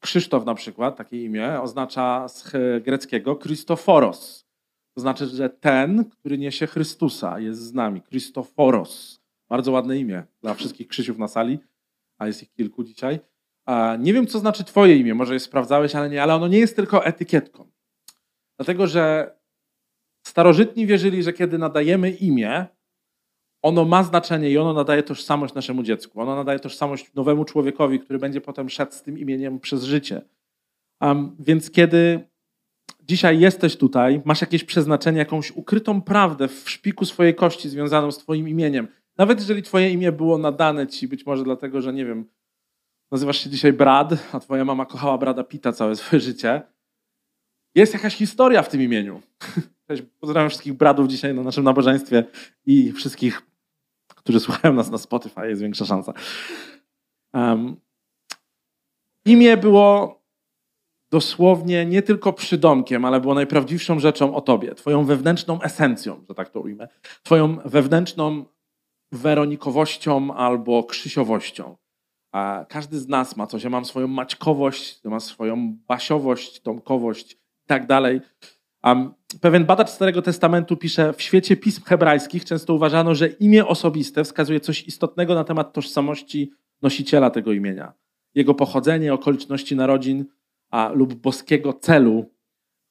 Krzysztof 0.00 0.44
na 0.44 0.54
przykład, 0.54 0.96
takie 0.96 1.24
imię, 1.24 1.60
oznacza 1.60 2.28
z 2.28 2.52
greckiego 2.84 3.36
Christoforos. 3.36 4.46
To 4.94 5.00
znaczy, 5.00 5.26
że 5.26 5.50
ten, 5.50 6.04
który 6.04 6.38
niesie 6.38 6.66
Chrystusa, 6.66 7.40
jest 7.40 7.60
z 7.60 7.72
nami. 7.72 8.02
Christoforos. 8.02 9.20
Bardzo 9.48 9.72
ładne 9.72 9.98
imię 9.98 10.24
dla 10.42 10.54
wszystkich 10.54 10.88
Krzysiów 10.88 11.18
na 11.18 11.28
sali, 11.28 11.58
a 12.18 12.26
jest 12.26 12.42
ich 12.42 12.52
kilku 12.52 12.84
dzisiaj. 12.84 13.20
Nie 13.98 14.12
wiem, 14.12 14.26
co 14.26 14.38
znaczy 14.38 14.64
Twoje 14.64 14.96
imię, 14.96 15.14
może 15.14 15.34
je 15.34 15.40
sprawdzałeś, 15.40 15.94
ale 15.94 16.10
nie, 16.10 16.22
ale 16.22 16.34
ono 16.34 16.48
nie 16.48 16.58
jest 16.58 16.76
tylko 16.76 17.04
etykietką. 17.04 17.70
Dlatego, 18.58 18.86
że 18.86 19.36
starożytni 20.26 20.86
wierzyli, 20.86 21.22
że 21.22 21.32
kiedy 21.32 21.58
nadajemy 21.58 22.10
imię, 22.10 22.66
ono 23.62 23.84
ma 23.84 24.02
znaczenie 24.02 24.50
i 24.50 24.58
ono 24.58 24.72
nadaje 24.72 25.02
tożsamość 25.02 25.54
naszemu 25.54 25.82
dziecku. 25.82 26.20
Ono 26.20 26.36
nadaje 26.36 26.58
tożsamość 26.58 27.14
nowemu 27.14 27.44
człowiekowi, 27.44 28.00
który 28.00 28.18
będzie 28.18 28.40
potem 28.40 28.68
szedł 28.68 28.92
z 28.92 29.02
tym 29.02 29.18
imieniem 29.18 29.60
przez 29.60 29.84
życie. 29.84 30.22
Um, 31.00 31.36
więc 31.38 31.70
kiedy 31.70 32.20
dzisiaj 33.02 33.40
jesteś 33.40 33.76
tutaj, 33.76 34.22
masz 34.24 34.40
jakieś 34.40 34.64
przeznaczenie, 34.64 35.18
jakąś 35.18 35.50
ukrytą 35.50 36.02
prawdę 36.02 36.48
w 36.48 36.70
szpiku 36.70 37.04
swojej 37.04 37.34
kości 37.34 37.68
związaną 37.68 38.12
z 38.12 38.18
Twoim 38.18 38.48
imieniem, 38.48 38.88
nawet 39.18 39.38
jeżeli 39.38 39.62
Twoje 39.62 39.90
imię 39.90 40.12
było 40.12 40.38
nadane 40.38 40.86
Ci, 40.86 41.08
być 41.08 41.26
może 41.26 41.44
dlatego, 41.44 41.80
że 41.80 41.92
nie 41.92 42.04
wiem, 42.06 42.28
nazywasz 43.10 43.44
się 43.44 43.50
dzisiaj 43.50 43.72
Brad, 43.72 44.12
a 44.32 44.40
twoja 44.40 44.64
mama 44.64 44.86
kochała 44.86 45.18
Brada 45.18 45.44
Pita 45.44 45.72
całe 45.72 45.96
swoje 45.96 46.20
życie. 46.20 46.62
Jest 47.74 47.94
jakaś 47.94 48.14
historia 48.14 48.62
w 48.62 48.68
tym 48.68 48.82
imieniu. 48.82 49.22
Pozdrawiam 50.20 50.48
wszystkich 50.50 50.74
Bradów 50.74 51.08
dzisiaj 51.08 51.34
na 51.34 51.42
naszym 51.42 51.64
nabożeństwie 51.64 52.24
i 52.66 52.92
wszystkich, 52.92 53.42
którzy 54.06 54.40
słuchają 54.40 54.74
nas 54.74 54.90
na 54.90 54.98
Spotify, 54.98 55.48
jest 55.48 55.62
większa 55.62 55.84
szansa. 55.84 56.12
Um, 57.32 57.76
imię 59.24 59.56
było 59.56 60.20
dosłownie 61.10 61.86
nie 61.86 62.02
tylko 62.02 62.32
przydomkiem, 62.32 63.04
ale 63.04 63.20
było 63.20 63.34
najprawdziwszą 63.34 63.98
rzeczą 63.98 64.34
o 64.34 64.40
tobie, 64.40 64.74
twoją 64.74 65.04
wewnętrzną 65.04 65.62
esencją, 65.62 66.24
że 66.28 66.34
tak 66.34 66.50
to 66.50 66.60
ujmę, 66.60 66.88
twoją 67.22 67.56
wewnętrzną 67.64 68.44
weronikowością 69.12 70.34
albo 70.34 70.84
krzysiowością. 70.84 71.76
A 72.36 72.64
każdy 72.68 72.98
z 72.98 73.08
nas 73.08 73.36
ma 73.36 73.46
coś. 73.46 73.64
Ja 73.64 73.70
mam 73.70 73.84
swoją 73.84 74.08
maćkowość, 74.08 75.04
mam 75.04 75.20
swoją 75.20 75.76
basiowość, 75.88 76.60
tomkowość 76.60 77.32
i 77.32 77.66
tak 77.66 77.86
dalej. 77.86 78.20
Um, 78.84 79.14
pewien 79.40 79.64
badacz 79.64 79.90
Starego 79.90 80.22
Testamentu 80.22 80.76
pisze, 80.76 81.12
w 81.12 81.22
świecie 81.22 81.56
pism 81.56 81.82
hebrajskich 81.84 82.44
często 82.44 82.74
uważano, 82.74 83.14
że 83.14 83.28
imię 83.28 83.66
osobiste 83.66 84.24
wskazuje 84.24 84.60
coś 84.60 84.86
istotnego 84.86 85.34
na 85.34 85.44
temat 85.44 85.72
tożsamości 85.72 86.52
nosiciela 86.82 87.30
tego 87.30 87.52
imienia. 87.52 87.92
Jego 88.34 88.54
pochodzenie, 88.54 89.14
okoliczności 89.14 89.76
narodzin 89.76 90.24
a, 90.70 90.90
lub 90.94 91.14
boskiego 91.14 91.72
celu, 91.72 92.30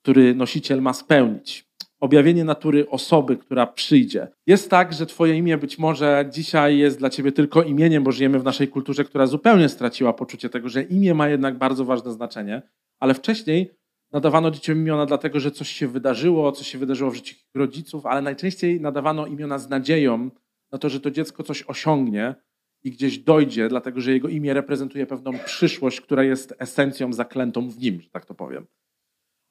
który 0.02 0.36
nosiciel 0.36 0.82
ma 0.82 0.94
spełnić 0.94 1.68
objawienie 2.00 2.44
natury 2.44 2.90
osoby, 2.90 3.38
która 3.38 3.68
przyjdzie. 3.68 4.28
Jest 4.48 4.70
tak, 4.70 4.94
że 4.94 5.06
Twoje 5.06 5.38
imię 5.38 5.58
być 5.58 5.78
może 5.78 6.30
dzisiaj 6.32 6.78
jest 6.78 7.00
dla 7.00 7.10
Ciebie 7.10 7.32
tylko 7.32 7.64
imieniem, 7.64 8.04
bo 8.04 8.12
żyjemy 8.12 8.40
w 8.40 8.44
naszej 8.44 8.68
kulturze, 8.68 9.04
która 9.04 9.28
zupełnie 9.28 9.70
straciła 9.70 10.14
poczucie 10.14 10.50
tego, 10.50 10.70
że 10.70 10.84
imię 10.84 11.14
ma 11.14 11.30
jednak 11.30 11.58
bardzo 11.58 11.86
ważne 11.86 12.12
znaczenie, 12.12 12.62
ale 13.00 13.14
wcześniej 13.14 13.72
nadawano 14.12 14.52
dzieciom 14.52 14.78
imiona 14.78 15.06
dlatego, 15.06 15.40
że 15.40 15.52
coś 15.52 15.70
się 15.70 15.88
wydarzyło, 15.88 16.52
coś 16.52 16.68
się 16.68 16.78
wydarzyło 16.78 17.12
w 17.12 17.16
życiu 17.16 17.36
ich 17.36 17.56
rodziców, 17.56 18.06
ale 18.06 18.22
najczęściej 18.22 18.82
nadawano 18.82 19.28
imiona 19.28 19.58
z 19.58 19.70
nadzieją 19.70 20.30
na 20.72 20.78
to, 20.78 20.90
że 20.90 21.00
to 21.00 21.12
dziecko 21.12 21.44
coś 21.44 21.64
osiągnie 21.68 22.36
i 22.84 22.92
gdzieś 22.92 23.18
dojdzie, 23.18 23.70
dlatego 23.70 24.02
że 24.02 24.12
jego 24.12 24.28
imię 24.28 24.54
reprezentuje 24.54 25.06
pewną 25.06 25.40
przyszłość, 25.46 26.02
która 26.02 26.24
jest 26.24 26.54
esencją 26.60 27.14
zaklętą 27.14 27.70
w 27.70 27.78
nim, 27.78 28.02
że 28.02 28.10
tak 28.10 28.26
to 28.26 28.34
powiem. 28.34 28.68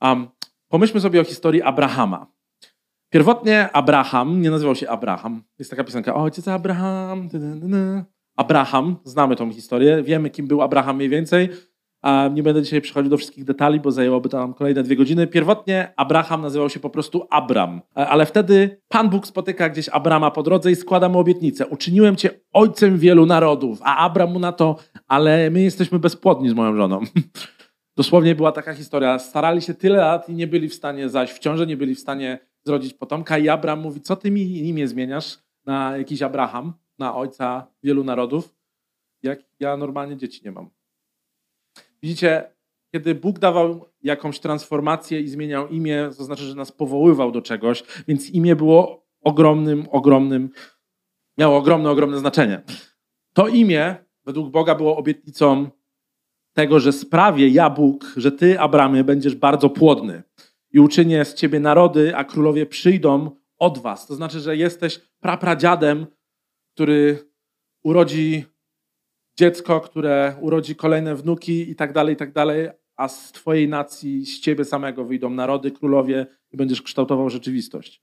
Um, 0.00 0.28
pomyślmy 0.74 1.00
sobie 1.00 1.20
o 1.20 1.24
historii 1.24 1.62
Abrahama. 1.62 2.26
Pierwotnie 3.10 3.68
Abraham, 3.72 4.42
nie 4.42 4.50
nazywał 4.50 4.74
się 4.74 4.88
Abraham. 4.88 5.42
Jest 5.58 5.70
taka 5.70 5.84
piosenka, 5.84 6.14
ojciec 6.14 6.48
Abraham. 6.48 7.28
Abraham, 8.36 8.96
znamy 9.04 9.36
tą 9.36 9.52
historię, 9.52 10.02
wiemy 10.02 10.30
kim 10.30 10.46
był 10.46 10.62
Abraham 10.62 10.96
mniej 10.96 11.08
więcej. 11.08 11.48
Nie 12.32 12.42
będę 12.42 12.62
dzisiaj 12.62 12.80
przychodził 12.80 13.10
do 13.10 13.16
wszystkich 13.16 13.44
detali, 13.44 13.80
bo 13.80 13.90
zajęłoby 13.90 14.28
to 14.28 14.38
nam 14.38 14.54
kolejne 14.54 14.82
dwie 14.82 14.96
godziny. 14.96 15.26
Pierwotnie 15.26 15.92
Abraham 15.96 16.42
nazywał 16.42 16.70
się 16.70 16.80
po 16.80 16.90
prostu 16.90 17.26
Abram, 17.30 17.80
ale 17.94 18.26
wtedy 18.26 18.80
Pan 18.88 19.08
Bóg 19.08 19.26
spotyka 19.26 19.68
gdzieś 19.68 19.88
Abrama 19.88 20.30
po 20.30 20.42
drodze 20.42 20.70
i 20.70 20.76
składa 20.76 21.08
mu 21.08 21.18
obietnicę. 21.18 21.66
Uczyniłem 21.66 22.16
cię 22.16 22.30
ojcem 22.52 22.98
wielu 22.98 23.26
narodów, 23.26 23.78
a 23.82 23.96
Abram 23.96 24.32
mu 24.32 24.38
na 24.38 24.52
to, 24.52 24.76
ale 25.08 25.50
my 25.50 25.62
jesteśmy 25.62 25.98
bezpłodni 25.98 26.48
z 26.48 26.52
moją 26.52 26.76
żoną. 26.76 27.00
Dosłownie 27.96 28.34
była 28.34 28.52
taka 28.52 28.74
historia. 28.74 29.18
Starali 29.18 29.62
się 29.62 29.74
tyle 29.74 29.96
lat 29.96 30.28
i 30.28 30.34
nie 30.34 30.46
byli 30.46 30.68
w 30.68 30.74
stanie 30.74 31.08
zaś 31.08 31.32
w 31.32 31.38
ciąży, 31.38 31.66
nie 31.66 31.76
byli 31.76 31.94
w 31.94 32.00
stanie 32.00 32.38
zrodzić 32.64 32.94
potomka. 32.94 33.38
I 33.38 33.48
Abraham 33.48 33.80
mówi, 33.80 34.00
co 34.00 34.16
ty 34.16 34.30
mi 34.30 34.68
imię 34.68 34.88
zmieniasz 34.88 35.38
na 35.66 35.96
jakiś 35.96 36.22
Abraham, 36.22 36.72
na 36.98 37.16
ojca 37.16 37.66
wielu 37.82 38.04
narodów, 38.04 38.54
jak 39.22 39.40
ja 39.60 39.76
normalnie 39.76 40.16
dzieci 40.16 40.40
nie 40.44 40.52
mam. 40.52 40.70
Widzicie, 42.02 42.52
kiedy 42.92 43.14
Bóg 43.14 43.38
dawał 43.38 43.92
jakąś 44.02 44.40
transformację 44.40 45.20
i 45.20 45.28
zmieniał 45.28 45.68
imię, 45.68 46.10
to 46.16 46.24
znaczy, 46.24 46.42
że 46.42 46.54
nas 46.54 46.72
powoływał 46.72 47.32
do 47.32 47.42
czegoś, 47.42 47.82
więc 48.08 48.30
imię 48.30 48.56
było 48.56 49.06
ogromnym, 49.20 49.86
ogromnym, 49.90 50.50
miało 51.38 51.56
ogromne, 51.56 51.90
ogromne 51.90 52.18
znaczenie. 52.18 52.62
To 53.32 53.48
imię 53.48 53.96
według 54.24 54.50
Boga 54.50 54.74
było 54.74 54.96
obietnicą 54.96 55.70
tego, 56.54 56.80
że 56.80 56.92
sprawię 56.92 57.49
ja 57.49 57.70
Bóg, 57.70 58.12
że 58.16 58.32
ty, 58.32 58.61
Abramie, 58.61 59.04
będziesz 59.04 59.34
bardzo 59.34 59.70
płodny 59.70 60.23
i 60.70 60.80
uczynię 60.80 61.25
z 61.25 61.34
ciebie 61.34 61.61
narody, 61.61 62.16
a 62.16 62.25
królowie 62.25 62.66
przyjdą 62.66 63.30
od 63.58 63.78
was. 63.78 64.06
To 64.06 64.14
znaczy, 64.14 64.40
że 64.40 64.56
jesteś 64.56 65.00
prapradziadem, 65.20 66.06
który 66.75 67.18
urodzi 67.84 68.44
dziecko, 69.38 69.80
które 69.80 70.37
urodzi 70.40 70.76
kolejne 70.76 71.14
wnuki 71.14 71.70
i 71.70 71.75
tak 71.76 71.92
dalej, 71.92 72.14
i 72.14 72.16
tak 72.16 72.32
dalej, 72.32 72.68
a 72.96 73.08
z 73.08 73.32
twojej 73.32 73.68
nacji, 73.68 74.26
z 74.26 74.40
ciebie 74.40 74.64
samego 74.64 75.04
wyjdą 75.04 75.30
narody, 75.30 75.70
królowie 75.70 76.26
i 76.52 76.56
będziesz 76.56 76.82
kształtował 76.82 77.30
rzeczywistość. 77.30 78.02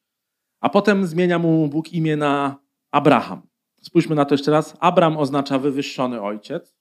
A 0.61 0.69
potem 0.69 1.05
zmienia 1.05 1.39
mu 1.39 1.67
Bóg 1.67 1.93
imię 1.93 2.17
na 2.17 2.55
Abraham. 2.91 3.41
Spójrzmy 3.81 4.15
na 4.15 4.25
to 4.25 4.33
jeszcze 4.33 4.51
raz. 4.51 4.77
Abram 4.79 5.17
oznacza 5.17 5.59
wywyższony 5.59 6.21
ojciec, 6.21 6.75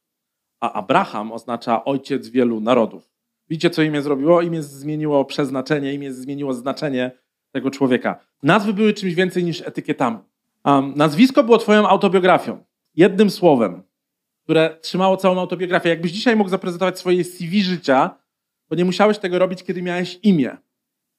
a 0.60 0.72
Abraham 0.72 1.32
oznacza 1.32 1.84
ojciec 1.84 2.28
wielu 2.28 2.60
narodów. 2.60 3.10
Widzicie, 3.48 3.70
co 3.70 3.82
imię 3.82 4.02
zrobiło? 4.02 4.42
Imię 4.42 4.62
zmieniło 4.62 5.24
przeznaczenie, 5.24 5.94
imię 5.94 6.12
zmieniło 6.12 6.54
znaczenie 6.54 7.10
tego 7.52 7.70
człowieka. 7.70 8.20
Nazwy 8.42 8.74
były 8.74 8.92
czymś 8.92 9.14
więcej 9.14 9.44
niż 9.44 9.60
etykietami. 9.60 10.18
Um, 10.64 10.92
nazwisko 10.96 11.44
było 11.44 11.58
twoją 11.58 11.88
autobiografią. 11.88 12.64
Jednym 12.94 13.30
słowem, 13.30 13.82
które 14.42 14.76
trzymało 14.80 15.16
całą 15.16 15.40
autobiografię. 15.40 15.88
Jakbyś 15.88 16.12
dzisiaj 16.12 16.36
mógł 16.36 16.50
zaprezentować 16.50 16.98
swoje 16.98 17.24
CV 17.24 17.62
życia, 17.62 18.10
to 18.68 18.74
nie 18.74 18.84
musiałeś 18.84 19.18
tego 19.18 19.38
robić, 19.38 19.62
kiedy 19.62 19.82
miałeś 19.82 20.18
imię. 20.22 20.56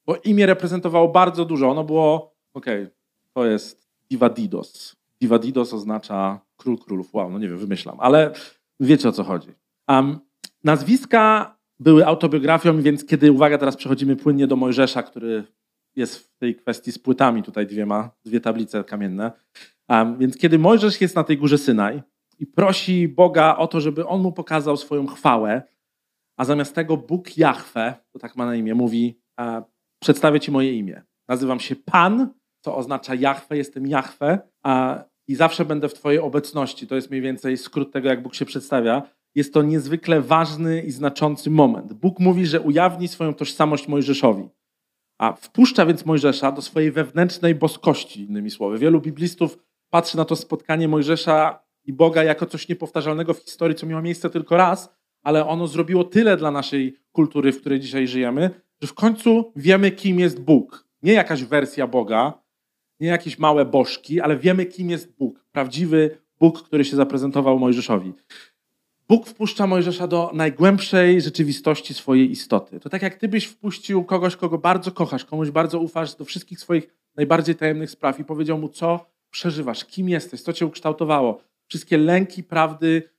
Bo 0.06 0.16
imię 0.16 0.46
reprezentowało 0.46 1.08
bardzo 1.08 1.46
dużo. 1.46 1.70
Ono 1.70 1.84
było, 1.84 2.36
okej, 2.54 2.84
okay, 2.84 2.96
to 3.34 3.46
jest 3.46 3.88
Divadidos. 4.10 4.96
Divadidos 5.22 5.74
oznacza 5.74 6.40
król 6.58 6.78
królów. 6.78 7.14
Wow, 7.14 7.30
no 7.30 7.40
nie 7.40 7.48
wiem, 7.50 7.58
wymyślam, 7.58 7.98
ale 8.00 8.34
wiecie 8.88 9.10
o 9.10 9.12
co 9.12 9.24
chodzi. 9.24 9.50
Um, 9.88 10.20
nazwiska 10.64 11.56
były 11.80 12.06
autobiografią, 12.06 12.82
więc 12.82 13.06
kiedy, 13.06 13.32
uwaga, 13.32 13.58
teraz 13.58 13.76
przechodzimy 13.76 14.16
płynnie 14.16 14.48
do 14.48 14.56
Mojżesza, 14.56 15.04
który 15.04 15.44
jest 15.96 16.18
w 16.18 16.38
tej 16.38 16.56
kwestii 16.56 16.92
z 16.92 17.00
płytami 17.00 17.44
tutaj 17.44 17.68
dwiema, 17.68 18.10
dwie 18.26 18.42
tablice 18.42 18.84
kamienne. 18.84 19.32
Um, 19.90 20.18
więc 20.18 20.38
kiedy 20.38 20.60
Mojżesz 20.60 21.02
jest 21.02 21.16
na 21.16 21.24
tej 21.24 21.38
górze 21.38 21.58
Synaj 21.58 22.04
i 22.40 22.48
prosi 22.48 23.08
Boga 23.08 23.58
o 23.58 23.68
to, 23.68 23.82
żeby 23.82 24.08
on 24.08 24.22
mu 24.22 24.32
pokazał 24.32 24.78
swoją 24.78 25.08
chwałę, 25.08 25.62
a 26.38 26.46
zamiast 26.46 26.76
tego 26.76 26.98
Bóg 26.98 27.38
Jahwe, 27.38 27.94
to 28.12 28.20
tak 28.20 28.36
ma 28.36 28.46
na 28.46 28.56
imię, 28.56 28.76
mówi: 28.76 29.22
Przedstawię 30.00 30.40
ci 30.40 30.52
moje 30.52 30.74
imię. 30.74 31.02
Nazywam 31.28 31.60
się 31.60 31.76
Pan, 31.76 32.34
co 32.62 32.76
oznacza 32.76 33.16
Jahwe, 33.16 33.58
jestem 33.58 33.88
Jahwe, 33.88 34.40
a, 34.64 35.04
i 35.28 35.36
zawsze 35.36 35.66
będę 35.66 35.90
w 35.90 35.94
Twojej 35.94 36.20
obecności. 36.20 36.88
To 36.88 36.96
jest 36.96 37.10
mniej 37.10 37.22
więcej 37.22 37.58
skrót 37.58 37.92
tego, 37.92 38.10
jak 38.10 38.24
Bóg 38.24 38.36
się 38.36 38.46
przedstawia. 38.46 39.04
Jest 39.36 39.54
to 39.54 39.62
niezwykle 39.62 40.22
ważny 40.22 40.82
i 40.82 40.92
znaczący 40.92 41.50
moment. 41.50 41.94
Bóg 41.94 42.20
mówi, 42.20 42.46
że 42.46 42.62
ujawni 42.62 43.08
swoją 43.08 43.34
tożsamość 43.34 43.88
Mojżeszowi. 43.88 44.50
A 45.18 45.34
wpuszcza 45.34 45.86
więc 45.86 46.06
Mojżesza 46.06 46.52
do 46.52 46.62
swojej 46.62 46.92
wewnętrznej 46.92 47.56
boskości, 47.56 48.22
innymi 48.22 48.52
słowy. 48.52 48.78
Wielu 48.78 49.02
biblistów 49.02 49.58
patrzy 49.90 50.18
na 50.18 50.26
to 50.26 50.36
spotkanie 50.36 50.88
Mojżesza 50.88 51.64
i 51.86 51.94
Boga 51.94 52.24
jako 52.24 52.46
coś 52.46 52.70
niepowtarzalnego 52.70 53.34
w 53.34 53.40
historii, 53.40 53.76
co 53.76 53.86
miało 53.86 54.02
miejsce 54.02 54.30
tylko 54.30 54.58
raz, 54.58 54.90
ale 55.24 55.48
ono 55.48 55.68
zrobiło 55.68 56.04
tyle 56.04 56.38
dla 56.38 56.52
naszej 56.52 56.98
kultury, 57.12 57.52
w 57.52 57.60
której 57.60 57.80
dzisiaj 57.80 58.08
żyjemy, 58.08 58.50
że 58.82 58.88
w 58.88 58.94
końcu 58.94 59.52
wiemy, 59.56 59.92
kim 59.92 60.20
jest 60.20 60.40
Bóg. 60.40 60.88
Nie 61.04 61.14
jakaś 61.14 61.44
wersja 61.44 61.88
Boga, 61.88 62.41
nie 63.02 63.08
jakieś 63.08 63.40
małe 63.40 63.66
bożki, 63.66 64.22
ale 64.22 64.38
wiemy, 64.38 64.66
kim 64.66 64.90
jest 64.90 65.16
Bóg. 65.18 65.46
Prawdziwy 65.52 66.18
Bóg, 66.40 66.64
który 66.64 66.86
się 66.86 66.96
zaprezentował 66.96 67.60
Mojżeszowi. 67.60 68.14
Bóg 69.08 69.28
wpuszcza 69.28 69.68
Mojżesza 69.68 70.08
do 70.08 70.32
najgłębszej 70.34 71.22
rzeczywistości 71.22 71.94
swojej 71.94 72.32
istoty. 72.32 72.80
To 72.80 72.90
tak 72.90 73.02
jak 73.02 73.16
ty 73.16 73.28
byś 73.28 73.46
wpuścił 73.46 74.04
kogoś, 74.04 74.36
kogo 74.36 74.58
bardzo 74.58 74.92
kochasz, 74.92 75.26
komuś 75.26 75.50
bardzo 75.50 75.80
ufasz 75.80 76.16
do 76.16 76.26
wszystkich 76.26 76.60
swoich 76.60 76.88
najbardziej 77.16 77.56
tajemnych 77.56 77.92
spraw 77.92 78.20
i 78.20 78.24
powiedział 78.24 78.58
mu, 78.58 78.70
co 78.70 79.06
przeżywasz, 79.32 79.86
kim 79.86 80.10
jesteś, 80.10 80.42
co 80.42 80.54
cię 80.54 80.66
ukształtowało. 80.66 81.42
Wszystkie 81.68 81.98
lęki, 81.98 82.44
prawdy, 82.44 83.10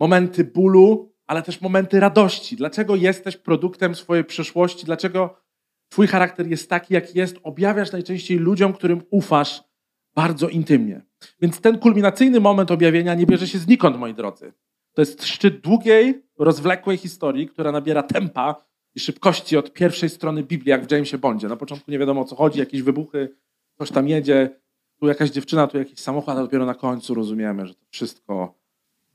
momenty 0.00 0.44
bólu, 0.44 1.12
ale 1.26 1.42
też 1.42 1.60
momenty 1.60 2.00
radości. 2.00 2.56
Dlaczego 2.56 2.96
jesteś 2.96 3.36
produktem 3.36 3.94
swojej 3.94 4.24
przeszłości? 4.24 4.86
Dlaczego 4.86 5.43
twój 5.94 6.06
charakter 6.06 6.46
jest 6.46 6.70
taki, 6.70 6.94
jaki 6.94 7.18
jest? 7.18 7.36
Objawiasz 7.42 7.92
najczęściej 7.92 8.38
ludziom, 8.38 8.72
którym 8.72 9.02
ufasz 9.10 9.64
bardzo 10.14 10.48
intymnie. 10.48 11.02
Więc 11.40 11.60
ten 11.60 11.78
kulminacyjny 11.78 12.40
moment 12.40 12.70
objawienia 12.70 13.14
nie 13.14 13.26
bierze 13.26 13.46
się 13.48 13.58
znikąd, 13.58 13.98
moi 13.98 14.14
drodzy. 14.14 14.52
To 14.94 15.02
jest 15.02 15.24
szczyt 15.24 15.60
długiej, 15.60 16.22
rozwlekłej 16.38 16.96
historii, 16.96 17.48
która 17.48 17.72
nabiera 17.72 18.02
tempa 18.02 18.64
i 18.94 19.00
szybkości 19.00 19.56
od 19.56 19.72
pierwszej 19.72 20.08
strony 20.08 20.42
Biblii, 20.42 20.70
jak 20.70 20.86
w 20.86 20.90
Jamesie 20.90 21.18
Bondzie. 21.18 21.48
Na 21.48 21.56
początku 21.56 21.90
nie 21.90 21.98
wiadomo 21.98 22.20
o 22.20 22.24
co 22.24 22.36
chodzi, 22.36 22.58
jakieś 22.58 22.82
wybuchy, 22.82 23.36
ktoś 23.74 23.90
tam 23.90 24.08
jedzie, 24.08 24.50
tu 25.00 25.06
jakaś 25.06 25.30
dziewczyna, 25.30 25.66
tu 25.66 25.78
jakiś 25.78 25.98
samochód, 25.98 26.28
a 26.28 26.34
dopiero 26.34 26.66
na 26.66 26.74
końcu 26.74 27.14
rozumiemy, 27.14 27.66
że 27.66 27.74
to 27.74 27.84
wszystko 27.90 28.54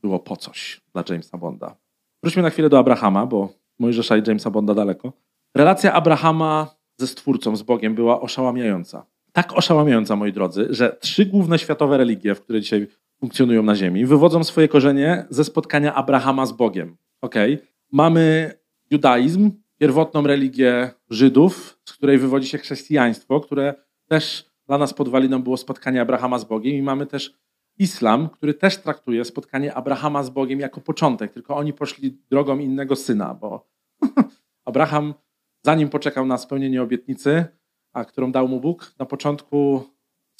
było 0.02 0.18
po 0.18 0.36
coś 0.36 0.80
dla 0.92 1.04
Jamesa 1.08 1.38
Bonda. 1.38 1.76
Wróćmy 2.22 2.42
na 2.42 2.50
chwilę 2.50 2.68
do 2.68 2.78
Abrahama, 2.78 3.26
bo 3.26 3.52
Mojżesza 3.78 4.16
i 4.16 4.22
Jamesa 4.26 4.50
Bonda 4.50 4.74
daleko. 4.74 5.12
Relacja 5.54 5.92
Abrahama 5.92 6.74
ze 6.96 7.06
Stwórcą, 7.06 7.56
z 7.56 7.62
Bogiem 7.62 7.94
była 7.94 8.20
oszałamiająca. 8.20 9.06
Tak 9.32 9.52
oszałamiająca, 9.52 10.16
moi 10.16 10.32
drodzy, 10.32 10.66
że 10.70 10.96
trzy 11.00 11.26
główne 11.26 11.58
światowe 11.58 11.98
religie, 11.98 12.34
w 12.34 12.40
które 12.40 12.60
dzisiaj 12.60 12.86
funkcjonują 13.20 13.62
na 13.62 13.76
Ziemi, 13.76 14.06
wywodzą 14.06 14.44
swoje 14.44 14.68
korzenie 14.68 15.26
ze 15.30 15.44
spotkania 15.44 15.94
Abrahama 15.94 16.46
z 16.46 16.52
Bogiem. 16.52 16.96
Okay? 17.20 17.58
Mamy 17.92 18.52
judaizm, 18.90 19.50
pierwotną 19.78 20.22
religię 20.22 20.90
Żydów, 21.10 21.78
z 21.84 21.92
której 21.92 22.18
wywodzi 22.18 22.48
się 22.48 22.58
chrześcijaństwo, 22.58 23.40
które 23.40 23.74
też 24.06 24.50
dla 24.66 24.78
nas 24.78 24.94
podwaliną 24.94 25.42
było 25.42 25.56
spotkanie 25.56 26.00
Abrahama 26.00 26.38
z 26.38 26.44
Bogiem 26.44 26.76
i 26.76 26.82
mamy 26.82 27.06
też 27.06 27.34
islam, 27.78 28.28
który 28.28 28.54
też 28.54 28.76
traktuje 28.76 29.24
spotkanie 29.24 29.74
Abrahama 29.74 30.22
z 30.22 30.30
Bogiem 30.30 30.60
jako 30.60 30.80
początek, 30.80 31.32
tylko 31.32 31.56
oni 31.56 31.72
poszli 31.72 32.18
drogą 32.30 32.58
innego 32.58 32.96
syna, 32.96 33.34
bo 33.34 33.68
Abraham, 34.64 35.14
zanim 35.62 35.88
poczekał 35.88 36.26
na 36.26 36.38
spełnienie 36.38 36.82
obietnicy, 36.82 37.44
a 37.92 38.04
którą 38.04 38.32
dał 38.32 38.48
mu 38.48 38.60
Bóg, 38.60 38.94
na 38.98 39.06
początku 39.06 39.82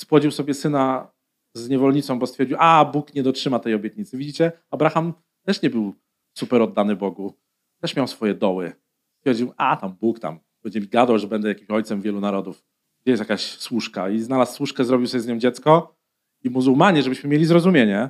spłodził 0.00 0.30
sobie 0.30 0.54
syna 0.54 1.12
z 1.54 1.68
niewolnicą, 1.68 2.18
bo 2.18 2.26
stwierdził, 2.26 2.56
a 2.60 2.84
Bóg 2.84 3.14
nie 3.14 3.22
dotrzyma 3.22 3.58
tej 3.58 3.74
obietnicy. 3.74 4.16
Widzicie, 4.16 4.52
Abraham 4.70 5.12
też 5.42 5.62
nie 5.62 5.70
był 5.70 5.94
super 6.38 6.62
oddany 6.62 6.96
Bogu, 6.96 7.34
też 7.80 7.96
miał 7.96 8.06
swoje 8.06 8.34
doły. 8.34 8.72
Stwierdził, 9.18 9.52
a 9.56 9.76
tam 9.76 9.96
Bóg 10.00 10.18
tam 10.18 10.38
będzie 10.62 10.80
mi 10.80 10.88
gadał, 10.88 11.18
że 11.18 11.26
będę 11.26 11.48
jakimś 11.48 11.70
ojcem 11.70 12.00
wielu 12.00 12.20
narodów. 12.20 12.64
Gdzie 13.02 13.10
jest 13.10 13.20
jakaś 13.20 13.42
służka? 13.42 14.10
I 14.10 14.18
znalazł 14.18 14.54
służkę, 14.54 14.84
zrobił 14.84 15.06
sobie 15.06 15.20
z 15.20 15.26
nią 15.26 15.38
dziecko. 15.38 15.96
I 16.42 16.50
muzułmanie, 16.50 17.02
żebyśmy 17.02 17.30
mieli 17.30 17.44
zrozumienie, 17.44 18.08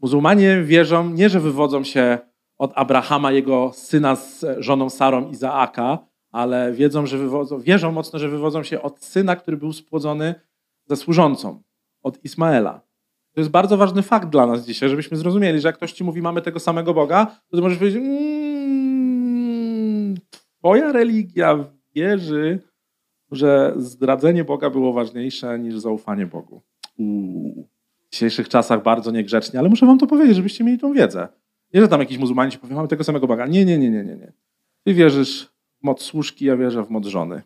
muzułmanie 0.00 0.62
wierzą 0.62 1.10
nie, 1.10 1.28
że 1.28 1.40
wywodzą 1.40 1.84
się 1.84 2.18
od 2.58 2.72
Abrahama, 2.74 3.32
jego 3.32 3.72
syna 3.72 4.16
z 4.16 4.44
żoną 4.58 4.90
Sarą 4.90 5.30
Izaaka, 5.30 5.98
ale 6.30 6.72
wiedzą, 6.72 7.06
że 7.06 7.18
wywodzą, 7.18 7.60
wierzą 7.60 7.92
mocno, 7.92 8.18
że 8.18 8.28
wywodzą 8.28 8.62
się 8.62 8.82
od 8.82 9.04
syna, 9.04 9.36
który 9.36 9.56
był 9.56 9.72
spłodzony 9.72 10.34
ze 10.86 10.96
służącą 10.96 11.62
od 12.02 12.24
Ismaela. 12.24 12.80
To 13.32 13.40
jest 13.40 13.50
bardzo 13.50 13.76
ważny 13.76 14.02
fakt 14.02 14.28
dla 14.28 14.46
nas 14.46 14.66
dzisiaj, 14.66 14.88
żebyśmy 14.88 15.16
zrozumieli, 15.16 15.60
że 15.60 15.68
jak 15.68 15.76
ktoś 15.76 15.92
ci 15.92 16.04
mówi, 16.04 16.22
mamy 16.22 16.42
tego 16.42 16.60
samego 16.60 16.94
Boga, 16.94 17.26
to 17.26 17.56
ty 17.56 17.62
możesz 17.62 17.78
powiedzieć, 17.78 18.02
mmm, 18.02 19.00
twoja 20.30 20.92
religia 20.92 21.64
wierzy, 21.94 22.58
że 23.30 23.74
zdradzenie 23.76 24.44
Boga 24.44 24.70
było 24.70 24.92
ważniejsze 24.92 25.58
niż 25.58 25.78
zaufanie 25.78 26.26
Bogu. 26.26 26.62
Uuu. 26.98 27.68
W 28.06 28.12
dzisiejszych 28.12 28.48
czasach 28.48 28.82
bardzo 28.82 29.10
niegrzecznie, 29.10 29.58
ale 29.58 29.68
muszę 29.68 29.86
wam 29.86 29.98
to 29.98 30.06
powiedzieć, 30.06 30.36
żebyście 30.36 30.64
mieli 30.64 30.78
tą 30.78 30.92
wiedzę. 30.92 31.28
Nie, 31.74 31.80
że 31.80 31.88
tam 31.88 32.00
jakiś 32.00 32.18
muzułmanin 32.18 32.50
ci 32.50 32.58
powie, 32.58 32.74
mamy 32.74 32.88
tego 32.88 33.04
samego 33.04 33.26
Boga. 33.26 33.46
Nie, 33.46 33.64
nie, 33.64 33.78
nie, 33.78 33.90
nie, 33.90 34.04
nie. 34.04 34.32
Ty 34.84 34.94
wierzysz 34.94 35.49
moc 35.82 36.02
służki, 36.02 36.44
ja 36.44 36.56
wierzę 36.56 36.84
w 36.84 36.90
moc 36.90 37.06
żony. 37.06 37.42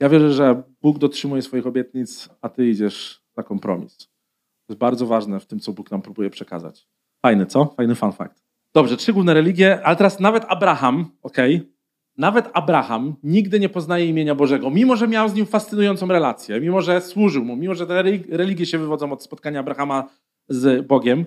ja 0.00 0.08
wierzę, 0.08 0.32
że 0.32 0.62
Bóg 0.82 0.98
dotrzymuje 0.98 1.42
swoich 1.42 1.66
obietnic, 1.66 2.28
a 2.42 2.48
ty 2.48 2.68
idziesz 2.68 3.22
na 3.36 3.42
kompromis. 3.42 3.96
To 3.96 4.72
jest 4.72 4.80
bardzo 4.80 5.06
ważne 5.06 5.40
w 5.40 5.46
tym, 5.46 5.60
co 5.60 5.72
Bóg 5.72 5.90
nam 5.90 6.02
próbuje 6.02 6.30
przekazać. 6.30 6.88
Fajny, 7.22 7.46
co? 7.46 7.74
Fajny 7.76 7.94
fun 7.94 8.12
fact. 8.12 8.44
Dobrze, 8.74 8.96
trzy 8.96 9.12
główne 9.12 9.34
religie, 9.34 9.86
ale 9.86 9.96
teraz 9.96 10.20
nawet 10.20 10.44
Abraham, 10.48 11.10
okej, 11.22 11.56
okay, 11.56 11.70
nawet 12.16 12.50
Abraham 12.52 13.14
nigdy 13.22 13.60
nie 13.60 13.68
poznaje 13.68 14.06
imienia 14.06 14.34
Bożego, 14.34 14.70
mimo 14.70 14.96
że 14.96 15.08
miał 15.08 15.28
z 15.28 15.34
nim 15.34 15.46
fascynującą 15.46 16.06
relację, 16.06 16.60
mimo 16.60 16.80
że 16.80 17.00
służył 17.00 17.44
mu, 17.44 17.56
mimo 17.56 17.74
że 17.74 17.86
te 17.86 18.02
religie 18.28 18.66
się 18.66 18.78
wywodzą 18.78 19.12
od 19.12 19.22
spotkania 19.22 19.60
Abrahama 19.60 20.08
z 20.48 20.86
Bogiem. 20.86 21.24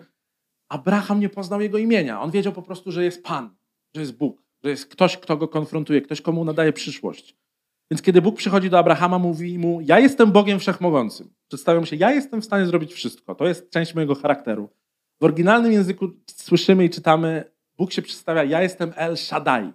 Abraham 0.70 1.20
nie 1.20 1.30
poznał 1.30 1.62
jego 1.62 1.78
imienia. 1.78 2.22
On 2.22 2.32
wiedział 2.32 2.54
po 2.54 2.62
prostu, 2.62 2.92
że 2.92 3.04
jest 3.04 3.24
Pan, 3.24 3.50
że 3.96 4.02
jest 4.02 4.18
Bóg, 4.18 4.43
że 4.64 4.70
jest 4.70 4.86
ktoś, 4.86 5.18
kto 5.18 5.38
go 5.38 5.48
konfrontuje, 5.48 6.02
ktoś, 6.02 6.22
komu 6.22 6.46
nadaje 6.46 6.74
przyszłość. 6.74 7.36
Więc 7.92 8.02
kiedy 8.02 8.22
Bóg 8.22 8.36
przychodzi 8.36 8.70
do 8.70 8.80
Abrahama, 8.80 9.20
mówi 9.20 9.60
mu: 9.60 9.82
Ja 9.82 10.00
jestem 10.00 10.32
Bogiem 10.32 10.60
wszechmogącym. 10.60 11.34
Przedstawiam 11.48 11.86
się, 11.86 11.96
ja 11.96 12.12
jestem 12.12 12.42
w 12.42 12.46
stanie 12.46 12.66
zrobić 12.66 12.94
wszystko. 12.94 13.36
To 13.36 13.48
jest 13.48 13.70
część 13.70 13.96
mojego 13.96 14.16
charakteru. 14.16 14.70
W 15.22 15.24
oryginalnym 15.24 15.72
języku 15.72 16.10
słyszymy 16.28 16.86
i 16.86 16.90
czytamy: 16.90 17.52
Bóg 17.78 17.92
się 17.92 18.02
przedstawia: 18.02 18.44
Ja 18.44 18.62
jestem 18.62 18.94
El 18.96 19.18
Shaddai. 19.18 19.72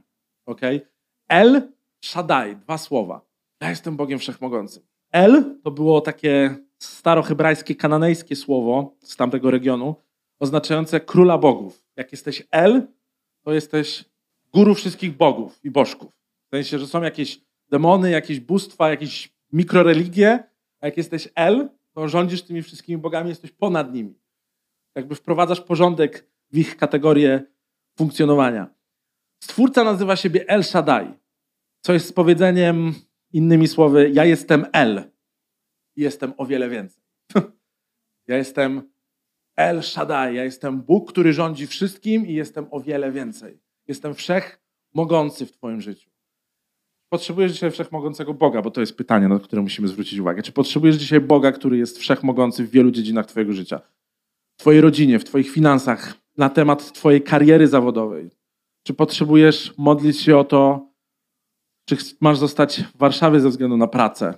Okay? 0.47 0.81
El 1.29 1.73
Shaddai, 2.05 2.57
dwa 2.57 2.79
słowa. 2.79 3.21
Ja 3.61 3.71
jestem 3.71 3.97
Bogiem 3.97 4.19
wszechmogącym. 4.19 4.83
El 5.13 5.59
to 5.65 5.71
było 5.71 6.01
takie 6.01 6.57
starohebrajskie, 6.79 7.75
kananejskie 7.75 8.37
słowo 8.37 8.97
z 9.03 9.17
tamtego 9.17 9.51
regionu, 9.51 9.95
oznaczające 10.41 11.01
króla 11.01 11.39
bogów. 11.39 11.85
Jak 11.97 12.13
jesteś 12.13 12.49
El, 12.51 12.87
to 13.45 13.53
jesteś 13.53 14.05
guru 14.53 14.75
wszystkich 14.75 15.17
bogów 15.17 15.61
i 15.65 15.71
bożków. 15.71 16.13
W 16.47 16.51
sensie, 16.51 16.79
że 16.79 16.87
są 16.87 17.03
jakieś 17.03 17.41
demony, 17.71 18.11
jakieś 18.11 18.41
bóstwa, 18.41 18.91
jakieś 18.91 19.33
mikroreligie, 19.53 20.45
a 20.81 20.87
jak 20.87 20.97
jesteś 20.97 21.29
El, 21.35 21.69
to 21.93 22.09
rządzisz 22.09 22.43
tymi 22.43 22.63
wszystkimi 22.63 22.99
bogami, 22.99 23.29
jesteś 23.29 23.53
ponad 23.53 23.95
nimi. 23.95 24.15
Jakby 24.95 25.15
wprowadzasz 25.15 25.61
porządek 25.61 26.27
w 26.51 26.59
ich 26.59 26.77
kategorię 26.77 27.43
funkcjonowania. 27.99 28.75
Stwórca 29.45 29.85
nazywa 29.85 30.17
siebie 30.17 30.49
El 30.49 30.65
Shaddai, 30.65 31.15
co 31.81 31.93
jest 31.93 32.09
z 32.09 32.13
powiedzeniem, 32.13 32.95
innymi 33.33 33.69
słowy, 33.69 34.11
ja 34.13 34.25
jestem 34.25 34.67
El 34.73 35.11
i 35.97 36.03
jestem 36.03 36.33
o 36.37 36.47
wiele 36.47 36.69
więcej. 36.69 37.03
ja 38.29 38.37
jestem 38.37 38.91
El 39.57 39.83
Shaddai, 39.83 40.37
ja 40.37 40.45
jestem 40.45 40.83
Bóg, 40.83 41.13
który 41.13 41.33
rządzi 41.33 41.67
wszystkim 41.67 42.27
i 42.27 42.35
jestem 42.35 42.67
o 42.71 42.81
wiele 42.81 43.13
więcej. 43.13 43.61
Jestem 43.89 44.15
wszech 44.15 44.61
mogący 44.95 45.47
w 45.47 45.53
Twoim 45.53 45.81
życiu. 45.81 46.11
Potrzebujesz 47.13 47.53
dzisiaj 47.53 47.71
wszechmogącego 47.71 48.35
Boga, 48.35 48.63
bo 48.63 48.71
to 48.71 48.81
jest 48.81 48.97
pytanie, 48.97 49.29
na 49.29 49.39
które 49.39 49.63
musimy 49.63 49.89
zwrócić 49.89 50.19
uwagę. 50.19 50.43
Czy 50.43 50.53
potrzebujesz 50.53 50.97
dzisiaj 50.97 51.21
Boga, 51.21 51.53
który 51.53 51.79
jest 51.79 51.99
wszechmogący 51.99 52.65
w 52.65 52.71
wielu 52.71 52.91
dziedzinach 52.91 53.27
Twojego 53.27 53.53
życia? 53.53 53.81
W 54.57 54.61
Twojej 54.61 54.81
rodzinie, 54.81 55.19
w 55.19 55.25
Twoich 55.25 55.51
finansach, 55.51 56.15
na 56.37 56.51
temat 56.51 56.93
Twojej 56.93 57.23
kariery 57.23 57.69
zawodowej? 57.69 58.31
Czy 58.83 58.95
potrzebujesz 58.95 59.75
modlić 59.79 60.21
się 60.21 60.39
o 60.39 60.45
to, 60.45 60.91
czy 61.89 61.97
masz 62.21 62.39
zostać 62.39 62.83
w 62.83 62.97
Warszawie 62.97 63.41
ze 63.41 63.49
względu 63.49 63.77
na 63.77 63.87
pracę? 63.87 64.35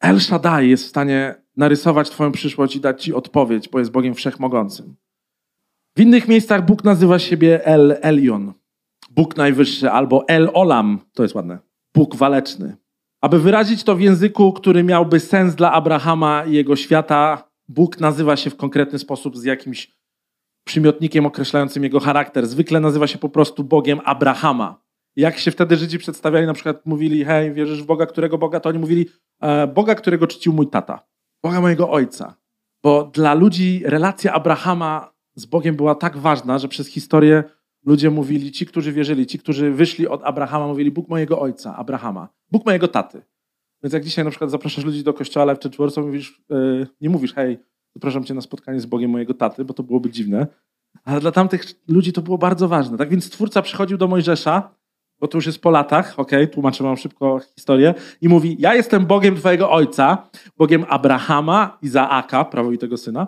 El 0.00 0.20
Shaddai 0.20 0.70
jest 0.70 0.84
w 0.84 0.88
stanie 0.88 1.34
narysować 1.56 2.10
Twoją 2.10 2.32
przyszłość 2.32 2.76
i 2.76 2.80
dać 2.80 3.04
Ci 3.04 3.14
odpowiedź, 3.14 3.68
bo 3.68 3.78
jest 3.78 3.90
Bogiem 3.90 4.14
wszechmogącym. 4.14 4.96
W 5.96 6.00
innych 6.00 6.28
miejscach 6.28 6.66
Bóg 6.66 6.84
nazywa 6.84 7.18
siebie 7.18 7.66
El 7.66 7.98
Elion, 8.00 8.52
Bóg 9.16 9.36
najwyższy, 9.36 9.90
albo 9.90 10.28
El 10.28 10.50
Olam, 10.54 10.98
to 11.14 11.22
jest 11.22 11.34
ładne, 11.34 11.58
Bóg 11.94 12.16
waleczny. 12.16 12.76
Aby 13.20 13.38
wyrazić 13.38 13.84
to 13.84 13.96
w 13.96 14.00
języku, 14.00 14.52
który 14.52 14.84
miałby 14.84 15.20
sens 15.20 15.54
dla 15.54 15.72
Abrahama 15.72 16.44
i 16.44 16.52
jego 16.52 16.76
świata, 16.76 17.48
Bóg 17.68 18.00
nazywa 18.00 18.36
się 18.36 18.50
w 18.50 18.56
konkretny 18.56 18.98
sposób 18.98 19.36
z 19.36 19.44
jakimś 19.44 19.90
przymiotnikiem 20.64 21.26
określającym 21.26 21.84
jego 21.84 22.00
charakter. 22.00 22.46
Zwykle 22.46 22.80
nazywa 22.80 23.06
się 23.06 23.18
po 23.18 23.28
prostu 23.28 23.64
Bogiem 23.64 24.00
Abrahama. 24.04 24.82
Jak 25.16 25.38
się 25.38 25.50
wtedy 25.50 25.76
Żydzi 25.76 25.98
przedstawiali, 25.98 26.46
na 26.46 26.54
przykład 26.54 26.86
mówili, 26.86 27.24
hej, 27.24 27.52
wierzysz 27.52 27.82
w 27.82 27.86
Boga, 27.86 28.06
którego 28.06 28.38
Boga? 28.38 28.60
To 28.60 28.68
oni 28.68 28.78
mówili, 28.78 29.06
e, 29.40 29.66
Boga, 29.66 29.94
którego 29.94 30.26
czcił 30.26 30.52
mój 30.52 30.66
tata. 30.66 31.06
Boga 31.42 31.60
mojego 31.60 31.90
ojca. 31.90 32.34
Bo 32.82 33.04
dla 33.04 33.34
ludzi 33.34 33.82
relacja 33.84 34.32
Abrahama 34.32 35.12
z 35.34 35.46
Bogiem 35.46 35.76
była 35.76 35.94
tak 35.94 36.16
ważna, 36.16 36.58
że 36.58 36.68
przez 36.68 36.88
historię 36.88 37.44
ludzie 37.84 38.10
mówili, 38.10 38.52
ci, 38.52 38.66
którzy 38.66 38.92
wierzyli, 38.92 39.26
ci, 39.26 39.38
którzy 39.38 39.70
wyszli 39.70 40.08
od 40.08 40.22
Abrahama, 40.24 40.66
mówili 40.66 40.90
Bóg 40.90 41.08
mojego 41.08 41.40
ojca, 41.40 41.76
Abrahama, 41.76 42.28
Bóg 42.50 42.66
mojego 42.66 42.88
taty. 42.88 43.22
Więc 43.82 43.92
jak 43.92 44.04
dzisiaj 44.04 44.24
na 44.24 44.30
przykład 44.30 44.50
zapraszasz 44.50 44.84
ludzi 44.84 45.04
do 45.04 45.14
kościoła 45.14 45.54
w 45.54 45.76
Church 45.76 45.96
mówisz, 45.96 46.42
yy, 46.48 46.86
nie 47.00 47.10
mówisz, 47.10 47.34
hej, 47.34 47.58
zapraszam 47.94 48.24
cię 48.24 48.34
na 48.34 48.40
spotkanie 48.40 48.80
z 48.80 48.86
Bogiem 48.86 49.10
mojego 49.10 49.34
taty, 49.34 49.64
bo 49.64 49.74
to 49.74 49.82
byłoby 49.82 50.10
dziwne. 50.10 50.46
Ale 51.04 51.20
dla 51.20 51.32
tamtych 51.32 51.64
ludzi 51.88 52.12
to 52.12 52.22
było 52.22 52.38
bardzo 52.38 52.68
ważne. 52.68 52.98
Tak 52.98 53.08
więc 53.08 53.30
Twórca 53.30 53.62
przychodził 53.62 53.98
do 53.98 54.08
Mojżesza, 54.08 54.74
bo 55.20 55.28
to 55.28 55.38
już 55.38 55.46
jest 55.46 55.62
po 55.62 55.70
latach, 55.70 56.18
ok, 56.18 56.30
tłumaczę 56.52 56.84
wam 56.84 56.96
szybko 56.96 57.40
historię, 57.54 57.94
i 58.20 58.28
mówi, 58.28 58.56
ja 58.58 58.74
jestem 58.74 59.06
Bogiem 59.06 59.36
twojego 59.36 59.70
ojca, 59.70 60.28
Bogiem 60.56 60.84
Abrahama, 60.88 61.78
Izaaka, 61.82 62.44
prawowitego 62.44 62.96
syna, 62.96 63.26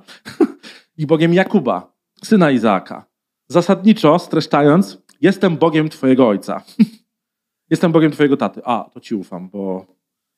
i 0.98 1.06
Bogiem 1.06 1.34
Jakuba, 1.34 1.92
syna 2.24 2.50
Izaaka. 2.50 3.13
Zasadniczo, 3.48 4.18
streszczając, 4.18 5.02
jestem 5.20 5.56
Bogiem 5.56 5.88
twojego 5.88 6.28
ojca. 6.28 6.62
jestem 7.70 7.92
Bogiem 7.92 8.10
twojego 8.10 8.36
taty. 8.36 8.60
A, 8.64 8.90
to 8.92 9.00
ci 9.00 9.14
ufam, 9.14 9.48
bo 9.48 9.86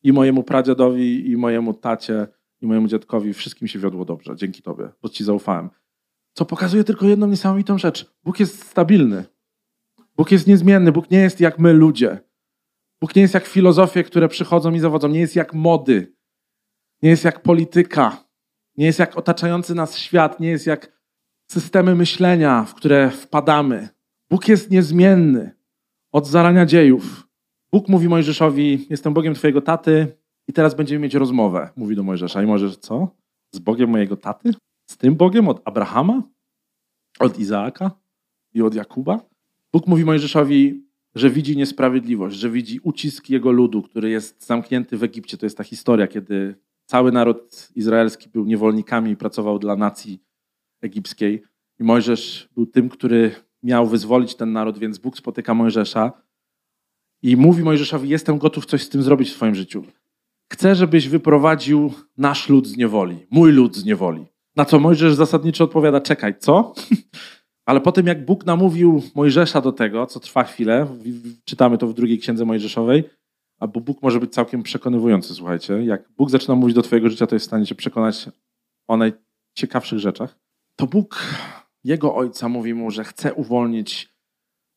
i 0.03 0.13
mojemu 0.13 0.43
pradziadowi, 0.43 1.31
i 1.31 1.37
mojemu 1.37 1.75
tacie, 1.75 2.27
i 2.61 2.67
mojemu 2.67 2.89
dziadkowi 2.89 3.35
wszystkim 3.35 3.69
się 3.69 3.79
wiodło 3.79 4.05
dobrze, 4.05 4.37
dzięki 4.37 4.63
tobie, 4.63 4.89
bo 5.03 5.09
ci 5.09 5.25
zaufałem. 5.25 5.71
Co 6.33 6.45
pokazuje 6.45 6.85
tylko 6.85 7.07
jedną 7.07 7.27
niesamowitą 7.27 7.79
rzecz. 7.79 8.15
Bóg 8.25 8.41
jest 8.41 8.67
stabilny. 8.67 9.25
Bóg 10.17 10.31
jest 10.31 10.47
niezmienny. 10.47 10.93
Bóg 10.93 11.11
nie 11.11 11.19
jest 11.19 11.41
jak 11.41 11.59
my 11.59 11.73
ludzie. 11.73 12.19
Bóg 13.01 13.17
nie 13.17 13.23
jest 13.23 13.35
jak 13.35 13.47
filozofie, 13.47 14.05
które 14.05 14.29
przychodzą 14.29 14.73
i 14.73 14.79
zawodzą. 14.79 15.09
Nie 15.09 15.21
jest 15.21 15.37
jak 15.37 15.55
mody. 15.55 16.17
Nie 17.03 17.11
jest 17.11 17.25
jak 17.25 17.43
polityka. 17.43 18.25
Nie 18.77 18.87
jest 18.87 18.99
jak 18.99 19.17
otaczający 19.17 19.75
nas 19.75 19.99
świat. 19.99 20.41
Nie 20.41 20.49
jest 20.49 20.67
jak 20.67 20.96
systemy 21.51 21.95
myślenia, 21.95 22.65
w 22.65 22.75
które 22.75 23.11
wpadamy. 23.11 23.89
Bóg 24.31 24.49
jest 24.49 24.71
niezmienny 24.71 25.51
od 26.13 26.27
zarania 26.27 26.67
dziejów. 26.67 27.29
Bóg 27.73 27.89
mówi 27.89 28.09
Mojżeszowi: 28.09 28.87
Jestem 28.91 29.15
Bogiem 29.15 29.35
Twojego 29.35 29.61
taty, 29.61 30.17
i 30.49 30.53
teraz 30.53 30.75
będziemy 30.75 30.99
mieć 31.01 31.15
rozmowę. 31.15 31.71
Mówi 31.77 31.97
do 31.97 32.03
Mojżesza. 32.03 32.43
I 32.43 32.47
Mojżesz, 32.47 32.77
co? 32.77 33.09
Z 33.55 33.59
Bogiem 33.59 33.91
mojego 33.91 34.17
taty? 34.17 34.55
Z 34.91 34.97
tym 34.97 35.15
Bogiem 35.15 35.49
od 35.49 35.61
Abrahama? 35.65 36.23
Od 37.19 37.39
Izaaka? 37.39 37.91
I 38.55 38.63
od 38.63 38.75
Jakuba? 38.75 39.21
Bóg 39.73 39.87
mówi 39.87 40.05
Mojżeszowi, 40.05 40.85
że 41.15 41.31
widzi 41.31 41.57
niesprawiedliwość, 41.57 42.37
że 42.37 42.51
widzi 42.51 42.81
ucisk 42.83 43.31
jego 43.31 43.53
ludu, 43.53 43.83
który 43.83 44.11
jest 44.11 44.47
zamknięty 44.47 44.97
w 44.97 45.03
Egipcie. 45.03 45.39
To 45.39 45.47
jest 45.47 45.59
ta 45.59 45.65
historia, 45.65 46.07
kiedy 46.07 46.55
cały 46.87 47.13
naród 47.13 47.69
izraelski 47.75 48.29
był 48.29 48.45
niewolnikami 48.45 49.11
i 49.11 49.17
pracował 49.17 49.59
dla 49.59 49.77
nacji 49.77 50.23
egipskiej. 50.81 51.43
I 51.81 51.85
Mojżesz 51.85 52.49
był 52.55 52.67
tym, 52.67 52.89
który 52.89 53.35
miał 53.63 53.87
wyzwolić 53.87 54.35
ten 54.35 54.53
naród, 54.53 54.79
więc 54.79 54.99
Bóg 54.99 55.17
spotyka 55.17 55.55
Mojżesza 55.55 56.13
i 57.23 57.37
mówi 57.37 57.63
Mojżeszowi: 57.63 58.09
Jestem 58.09 58.39
gotów 58.39 58.67
coś 58.67 58.83
z 58.83 58.89
tym 58.89 59.03
zrobić 59.03 59.31
w 59.31 59.35
swoim 59.35 59.55
życiu. 59.55 59.85
Chcę, 60.53 60.75
żebyś 60.75 61.09
wyprowadził 61.09 61.93
nasz 62.19 62.49
lud 62.49 62.67
z 62.67 62.77
niewoli, 62.77 63.27
mój 63.31 63.53
lud 63.53 63.77
z 63.77 63.85
niewoli. 63.85 64.27
Na 64.57 64.65
co 64.65 64.79
Mojżesz 64.79 65.15
zasadniczo 65.15 65.65
odpowiada: 65.65 66.01
Czekaj, 66.01 66.39
co? 66.39 66.75
Ale 67.67 67.81
potem, 67.81 68.07
jak 68.07 68.25
Bóg 68.25 68.47
namówił 68.47 69.03
Mojżesza 69.15 69.61
do 69.61 69.73
tego, 69.73 70.07
co 70.07 70.21
trwa 70.21 70.45
chwilę, 70.45 70.87
czytamy 71.45 71.79
to 71.79 71.87
w 71.87 71.95
drugiej 71.95 72.19
księdze 72.19 72.45
Mojżeszowej, 72.45 73.05
bo 73.61 73.81
Bóg 73.81 74.03
może 74.03 74.21
być 74.21 74.33
całkiem 74.33 74.63
przekonywujący, 74.63 75.35
słuchajcie. 75.35 75.85
Jak 75.85 76.09
Bóg 76.17 76.31
zaczyna 76.31 76.55
mówić 76.55 76.75
do 76.75 76.83
Twojego 76.83 77.09
życia, 77.09 77.27
to 77.27 77.35
jest 77.35 77.47
w 77.47 77.49
stanie 77.49 77.67
Cię 77.67 77.75
przekonać 77.75 78.29
o 78.89 78.97
najciekawszych 78.97 79.99
rzeczach. 79.99 80.39
To 80.77 80.87
Bóg, 80.87 81.25
jego 81.85 82.15
ojca, 82.15 82.49
mówi 82.49 82.75
mu, 82.75 82.91
że 82.91 83.05
chce 83.05 83.35
uwolnić 83.35 84.17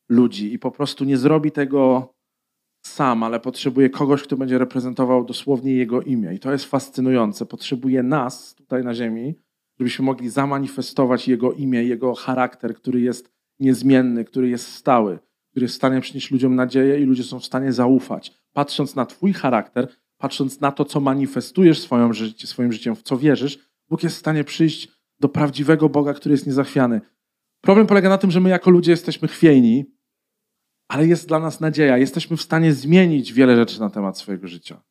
ludzi 0.08 0.52
i 0.52 0.58
po 0.58 0.70
prostu 0.70 1.04
nie 1.04 1.16
zrobi 1.16 1.52
tego 1.52 2.14
sam, 2.86 3.22
ale 3.22 3.40
potrzebuje 3.40 3.90
kogoś, 3.90 4.22
kto 4.22 4.36
będzie 4.36 4.58
reprezentował 4.58 5.24
dosłownie 5.24 5.72
jego 5.72 6.02
imię. 6.02 6.34
I 6.34 6.38
to 6.38 6.52
jest 6.52 6.64
fascynujące. 6.64 7.46
Potrzebuje 7.46 8.02
nas 8.02 8.54
tutaj 8.54 8.84
na 8.84 8.94
Ziemi, 8.94 9.34
żebyśmy 9.78 10.04
mogli 10.04 10.30
zamanifestować 10.30 11.28
Jego 11.28 11.52
imię, 11.52 11.84
Jego 11.84 12.14
charakter, 12.14 12.74
który 12.74 13.00
jest 13.00 13.32
niezmienny, 13.58 14.24
który 14.24 14.48
jest 14.48 14.74
stały, 14.74 15.18
który 15.50 15.64
jest 15.64 15.74
w 15.74 15.76
stanie 15.76 16.00
przynieść 16.00 16.30
ludziom 16.30 16.54
nadzieję 16.54 17.00
i 17.00 17.04
ludzie 17.04 17.24
są 17.24 17.40
w 17.40 17.46
stanie 17.46 17.72
zaufać. 17.72 18.32
Patrząc 18.52 18.94
na 18.94 19.06
Twój 19.06 19.32
charakter, 19.32 19.88
patrząc 20.18 20.60
na 20.60 20.72
to, 20.72 20.84
co 20.84 21.00
manifestujesz 21.00 21.80
swoim, 21.80 22.14
życie, 22.14 22.46
swoim 22.46 22.72
życiem, 22.72 22.96
w 22.96 23.02
co 23.02 23.16
wierzysz, 23.18 23.58
Bóg 23.88 24.02
jest 24.02 24.16
w 24.16 24.18
stanie 24.18 24.44
przyjść 24.44 24.99
do 25.20 25.28
prawdziwego 25.28 25.88
Boga, 25.88 26.14
który 26.14 26.32
jest 26.32 26.46
niezachwiany. 26.46 27.00
Problem 27.60 27.86
polega 27.86 28.08
na 28.08 28.18
tym, 28.18 28.30
że 28.30 28.40
my 28.40 28.50
jako 28.50 28.70
ludzie 28.70 28.90
jesteśmy 28.90 29.28
chwiejni, 29.28 29.84
ale 30.88 31.06
jest 31.06 31.28
dla 31.28 31.38
nas 31.38 31.60
nadzieja. 31.60 31.98
Jesteśmy 31.98 32.36
w 32.36 32.42
stanie 32.42 32.72
zmienić 32.72 33.32
wiele 33.32 33.56
rzeczy 33.56 33.80
na 33.80 33.90
temat 33.90 34.18
swojego 34.18 34.48
życia. 34.48 34.82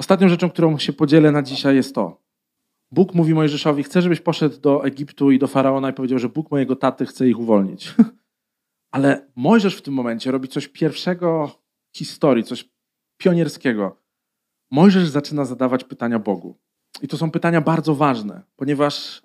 Ostatnią 0.00 0.28
rzeczą, 0.28 0.50
którą 0.50 0.78
się 0.78 0.92
podzielę 0.92 1.32
na 1.32 1.42
dzisiaj 1.42 1.76
jest 1.76 1.94
to. 1.94 2.22
Bóg 2.90 3.14
mówi 3.14 3.34
Mojżeszowi, 3.34 3.82
chcę, 3.82 4.02
żebyś 4.02 4.20
poszedł 4.20 4.60
do 4.60 4.84
Egiptu 4.84 5.30
i 5.30 5.38
do 5.38 5.46
Faraona 5.46 5.90
i 5.90 5.92
powiedział, 5.92 6.18
że 6.18 6.28
Bóg 6.28 6.50
mojego 6.50 6.76
taty 6.76 7.06
chce 7.06 7.28
ich 7.28 7.38
uwolnić. 7.38 7.94
Ale 8.94 9.26
Mojżesz 9.36 9.76
w 9.76 9.82
tym 9.82 9.94
momencie 9.94 10.30
robi 10.30 10.48
coś 10.48 10.68
pierwszego 10.68 11.50
w 11.92 11.98
historii, 11.98 12.44
coś 12.44 12.70
pionierskiego. 13.16 14.02
Mojżesz 14.70 15.08
zaczyna 15.08 15.44
zadawać 15.44 15.84
pytania 15.84 16.18
Bogu. 16.18 16.58
I 17.02 17.08
to 17.08 17.16
są 17.16 17.30
pytania 17.30 17.60
bardzo 17.60 17.94
ważne, 17.94 18.42
ponieważ 18.56 19.22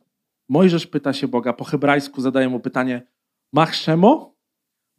Mojżesz 0.50 0.88
pyta 0.88 1.14
się 1.14 1.28
Boga, 1.28 1.54
po 1.54 1.64
hebrajsku 1.64 2.22
zadaje 2.22 2.50
mu 2.50 2.60
pytanie 2.60 3.08
Machszemo? 3.54 4.36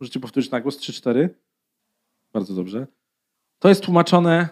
Możecie 0.00 0.20
powtórzyć 0.20 0.50
na 0.50 0.60
głos 0.60 0.78
3-4? 0.78 1.28
Bardzo 2.32 2.54
dobrze. 2.54 2.86
To 3.58 3.68
jest 3.68 3.84
tłumaczone, 3.84 4.48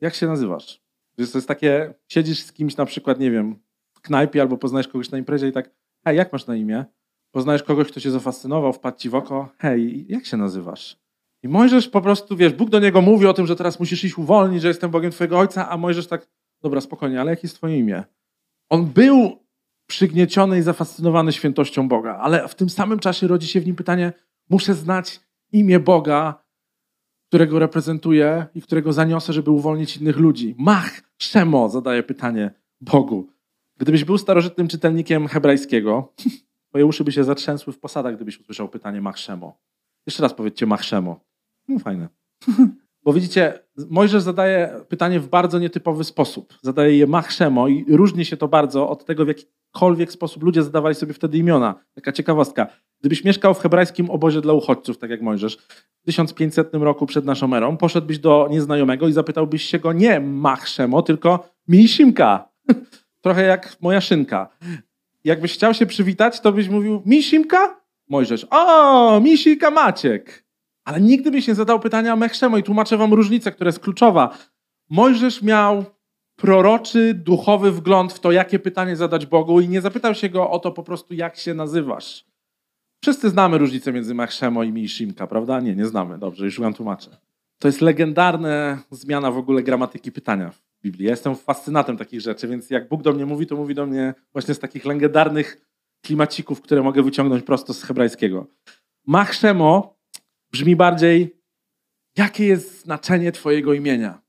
jak 0.00 0.14
się 0.14 0.26
nazywasz? 0.26 0.82
Wiesz, 1.18 1.32
to 1.32 1.38
jest 1.38 1.48
takie, 1.48 1.94
siedzisz 2.08 2.38
z 2.42 2.52
kimś 2.52 2.76
na 2.76 2.84
przykład, 2.84 3.20
nie 3.20 3.30
wiem, 3.30 3.58
w 3.92 4.00
knajpie 4.00 4.40
albo 4.40 4.58
poznajesz 4.58 4.88
kogoś 4.88 5.10
na 5.10 5.18
imprezie 5.18 5.48
i 5.48 5.52
tak, 5.52 5.70
hej, 6.04 6.16
jak 6.16 6.32
masz 6.32 6.46
na 6.46 6.56
imię? 6.56 6.84
Poznajesz 7.30 7.62
kogoś, 7.62 7.88
kto 7.88 8.00
cię 8.00 8.10
zafascynował, 8.10 8.72
wpadł 8.72 8.98
ci 8.98 9.08
w 9.08 9.14
oko, 9.14 9.48
hej, 9.58 10.06
jak 10.08 10.26
się 10.26 10.36
nazywasz? 10.36 11.00
I 11.42 11.48
Mojżesz 11.48 11.88
po 11.88 12.00
prostu, 12.00 12.36
wiesz, 12.36 12.52
Bóg 12.52 12.70
do 12.70 12.80
niego 12.80 13.02
mówi 13.02 13.26
o 13.26 13.34
tym, 13.34 13.46
że 13.46 13.56
teraz 13.56 13.80
musisz 13.80 14.04
iść 14.04 14.18
uwolnić, 14.18 14.62
że 14.62 14.68
jestem 14.68 14.90
Bogiem 14.90 15.10
twojego 15.10 15.38
ojca, 15.38 15.68
a 15.68 15.76
Mojżesz 15.76 16.06
tak, 16.06 16.28
dobra, 16.62 16.80
spokojnie, 16.80 17.20
ale 17.20 17.30
jakie 17.30 17.42
jest 17.44 17.56
twoje 17.56 17.78
imię? 17.78 18.04
On 18.68 18.86
był 18.86 19.47
przygnieciony 19.88 20.58
i 20.58 20.62
zafascynowany 20.62 21.32
świętością 21.32 21.88
Boga, 21.88 22.16
ale 22.16 22.48
w 22.48 22.54
tym 22.54 22.70
samym 22.70 22.98
czasie 22.98 23.26
rodzi 23.26 23.46
się 23.46 23.60
w 23.60 23.66
nim 23.66 23.76
pytanie, 23.76 24.12
muszę 24.50 24.74
znać 24.74 25.20
imię 25.52 25.80
Boga, 25.80 26.44
którego 27.28 27.58
reprezentuję 27.58 28.46
i 28.54 28.62
którego 28.62 28.92
zaniosę, 28.92 29.32
żeby 29.32 29.50
uwolnić 29.50 29.96
innych 29.96 30.16
ludzi. 30.16 30.54
Mach, 30.58 31.00
czemu? 31.16 31.68
Zadaje 31.68 32.02
pytanie 32.02 32.50
Bogu. 32.80 33.28
Gdybyś 33.76 34.04
był 34.04 34.18
starożytnym 34.18 34.68
czytelnikiem 34.68 35.28
hebrajskiego, 35.28 36.12
twoje 36.68 36.86
uszy 36.86 37.04
by 37.04 37.12
się 37.12 37.24
zatrzęsły 37.24 37.72
w 37.72 37.78
posadach, 37.78 38.16
gdybyś 38.16 38.40
usłyszał 38.40 38.68
pytanie 38.68 39.00
Machszemo. 39.00 39.58
Jeszcze 40.06 40.22
raz 40.22 40.34
powiedzcie 40.34 40.66
Machszemo. 40.66 41.20
No 41.68 41.78
fajne. 41.78 42.08
Bo 43.04 43.12
widzicie, 43.12 43.58
Mojżesz 43.90 44.22
zadaje 44.22 44.80
pytanie 44.88 45.20
w 45.20 45.28
bardzo 45.28 45.58
nietypowy 45.58 46.04
sposób. 46.04 46.54
Zadaje 46.62 46.98
je 46.98 47.06
machszemo 47.06 47.68
i 47.68 47.84
różni 47.88 48.24
się 48.24 48.36
to 48.36 48.48
bardzo 48.48 48.88
od 48.88 49.04
tego, 49.04 49.24
w 49.24 49.28
jakikolwiek 49.28 50.12
sposób 50.12 50.42
ludzie 50.42 50.62
zadawali 50.62 50.94
sobie 50.94 51.12
wtedy 51.12 51.38
imiona. 51.38 51.74
Taka 51.94 52.12
ciekawostka. 52.12 52.66
Gdybyś 53.00 53.24
mieszkał 53.24 53.54
w 53.54 53.58
hebrajskim 53.58 54.10
obozie 54.10 54.40
dla 54.40 54.52
uchodźców, 54.52 54.98
tak 54.98 55.10
jak 55.10 55.22
Mojżesz, 55.22 55.56
w 56.02 56.06
1500 56.06 56.74
roku 56.74 57.06
przed 57.06 57.24
naszą 57.24 57.54
erą, 57.54 57.76
poszedłbyś 57.76 58.18
do 58.18 58.48
nieznajomego 58.50 59.08
i 59.08 59.12
zapytałbyś 59.12 59.62
się 59.62 59.78
go 59.78 59.92
nie 59.92 60.20
machszemo, 60.20 61.02
tylko 61.02 61.48
misimka. 61.68 62.48
Trochę 63.24 63.42
jak 63.42 63.76
moja 63.80 64.00
szynka. 64.00 64.48
Jakbyś 65.24 65.54
chciał 65.54 65.74
się 65.74 65.86
przywitać, 65.86 66.40
to 66.40 66.52
byś 66.52 66.68
mówił 66.68 67.02
misimka? 67.06 67.80
Mojżesz. 68.08 68.46
O, 68.50 69.20
misika 69.20 69.70
Maciek. 69.70 70.47
Ale 70.88 71.00
nigdy 71.00 71.30
byś 71.30 71.48
nie 71.48 71.54
zadał 71.54 71.80
pytania 71.80 72.16
Mechszemo 72.16 72.58
i 72.58 72.62
tłumaczę 72.62 72.96
wam 72.96 73.14
różnicę, 73.14 73.52
która 73.52 73.68
jest 73.68 73.80
kluczowa. 73.80 74.38
Mojżesz 74.90 75.42
miał 75.42 75.84
proroczy, 76.36 77.14
duchowy 77.14 77.72
wgląd 77.72 78.12
w 78.12 78.20
to, 78.20 78.32
jakie 78.32 78.58
pytanie 78.58 78.96
zadać 78.96 79.26
Bogu 79.26 79.60
i 79.60 79.68
nie 79.68 79.80
zapytał 79.80 80.14
się 80.14 80.28
go 80.28 80.50
o 80.50 80.58
to 80.58 80.72
po 80.72 80.82
prostu, 80.82 81.14
jak 81.14 81.36
się 81.36 81.54
nazywasz. 81.54 82.24
Wszyscy 83.02 83.30
znamy 83.30 83.58
różnicę 83.58 83.92
między 83.92 84.14
Mechszemo 84.14 84.62
i 84.62 84.72
Mishimka, 84.72 85.26
prawda? 85.26 85.60
Nie, 85.60 85.76
nie 85.76 85.86
znamy. 85.86 86.18
Dobrze, 86.18 86.44
już 86.44 86.60
wam 86.60 86.74
tłumaczę. 86.74 87.16
To 87.58 87.68
jest 87.68 87.80
legendarna 87.80 88.82
zmiana 88.90 89.30
w 89.30 89.38
ogóle 89.38 89.62
gramatyki 89.62 90.12
pytania 90.12 90.50
w 90.50 90.82
Biblii. 90.82 91.04
Ja 91.04 91.10
jestem 91.10 91.36
fascynatem 91.36 91.96
takich 91.96 92.20
rzeczy, 92.20 92.48
więc 92.48 92.70
jak 92.70 92.88
Bóg 92.88 93.02
do 93.02 93.12
mnie 93.12 93.26
mówi, 93.26 93.46
to 93.46 93.56
mówi 93.56 93.74
do 93.74 93.86
mnie 93.86 94.14
właśnie 94.32 94.54
z 94.54 94.58
takich 94.58 94.84
legendarnych 94.84 95.60
klimacików, 96.02 96.60
które 96.60 96.82
mogę 96.82 97.02
wyciągnąć 97.02 97.42
prosto 97.42 97.74
z 97.74 97.82
hebrajskiego. 97.82 98.46
Machszemo 99.06 99.97
brzmi 100.52 100.76
bardziej, 100.76 101.40
jakie 102.16 102.46
jest 102.46 102.82
znaczenie 102.82 103.32
Twojego 103.32 103.74
imienia? 103.74 104.22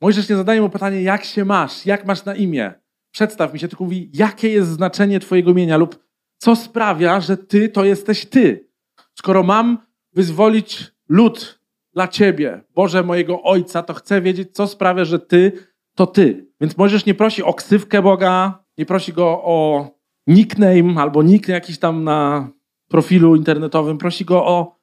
Mojżesz 0.00 0.28
nie 0.28 0.36
zadaje 0.36 0.60
mu 0.60 0.70
pytanie, 0.70 1.02
jak 1.02 1.24
się 1.24 1.44
masz, 1.44 1.86
jak 1.86 2.06
masz 2.06 2.24
na 2.24 2.34
imię. 2.34 2.74
Przedstaw 3.10 3.52
mi 3.52 3.58
się, 3.58 3.68
tylko 3.68 3.84
mówi, 3.84 4.10
jakie 4.14 4.48
jest 4.48 4.70
znaczenie 4.70 5.20
Twojego 5.20 5.50
imienia 5.50 5.76
lub 5.76 6.04
co 6.38 6.56
sprawia, 6.56 7.20
że 7.20 7.36
Ty 7.36 7.68
to 7.68 7.84
jesteś 7.84 8.26
Ty. 8.26 8.68
Skoro 9.14 9.42
mam 9.42 9.78
wyzwolić 10.12 10.92
lud 11.08 11.60
dla 11.92 12.08
Ciebie, 12.08 12.60
Boże 12.74 13.02
mojego 13.02 13.42
Ojca, 13.42 13.82
to 13.82 13.94
chcę 13.94 14.20
wiedzieć, 14.20 14.52
co 14.52 14.66
sprawia, 14.66 15.04
że 15.04 15.18
Ty 15.18 15.52
to 15.94 16.06
Ty. 16.06 16.48
Więc 16.60 16.76
Mojżesz 16.76 17.06
nie 17.06 17.14
prosi 17.14 17.42
o 17.42 17.54
ksywkę 17.54 18.02
Boga, 18.02 18.64
nie 18.78 18.86
prosi 18.86 19.12
go 19.12 19.26
o 19.44 19.90
nickname 20.26 21.02
albo 21.02 21.22
nick 21.22 21.48
jakiś 21.48 21.78
tam 21.78 22.04
na 22.04 22.50
profilu 22.88 23.36
internetowym, 23.36 23.98
prosi 23.98 24.24
go 24.24 24.46
o 24.46 24.73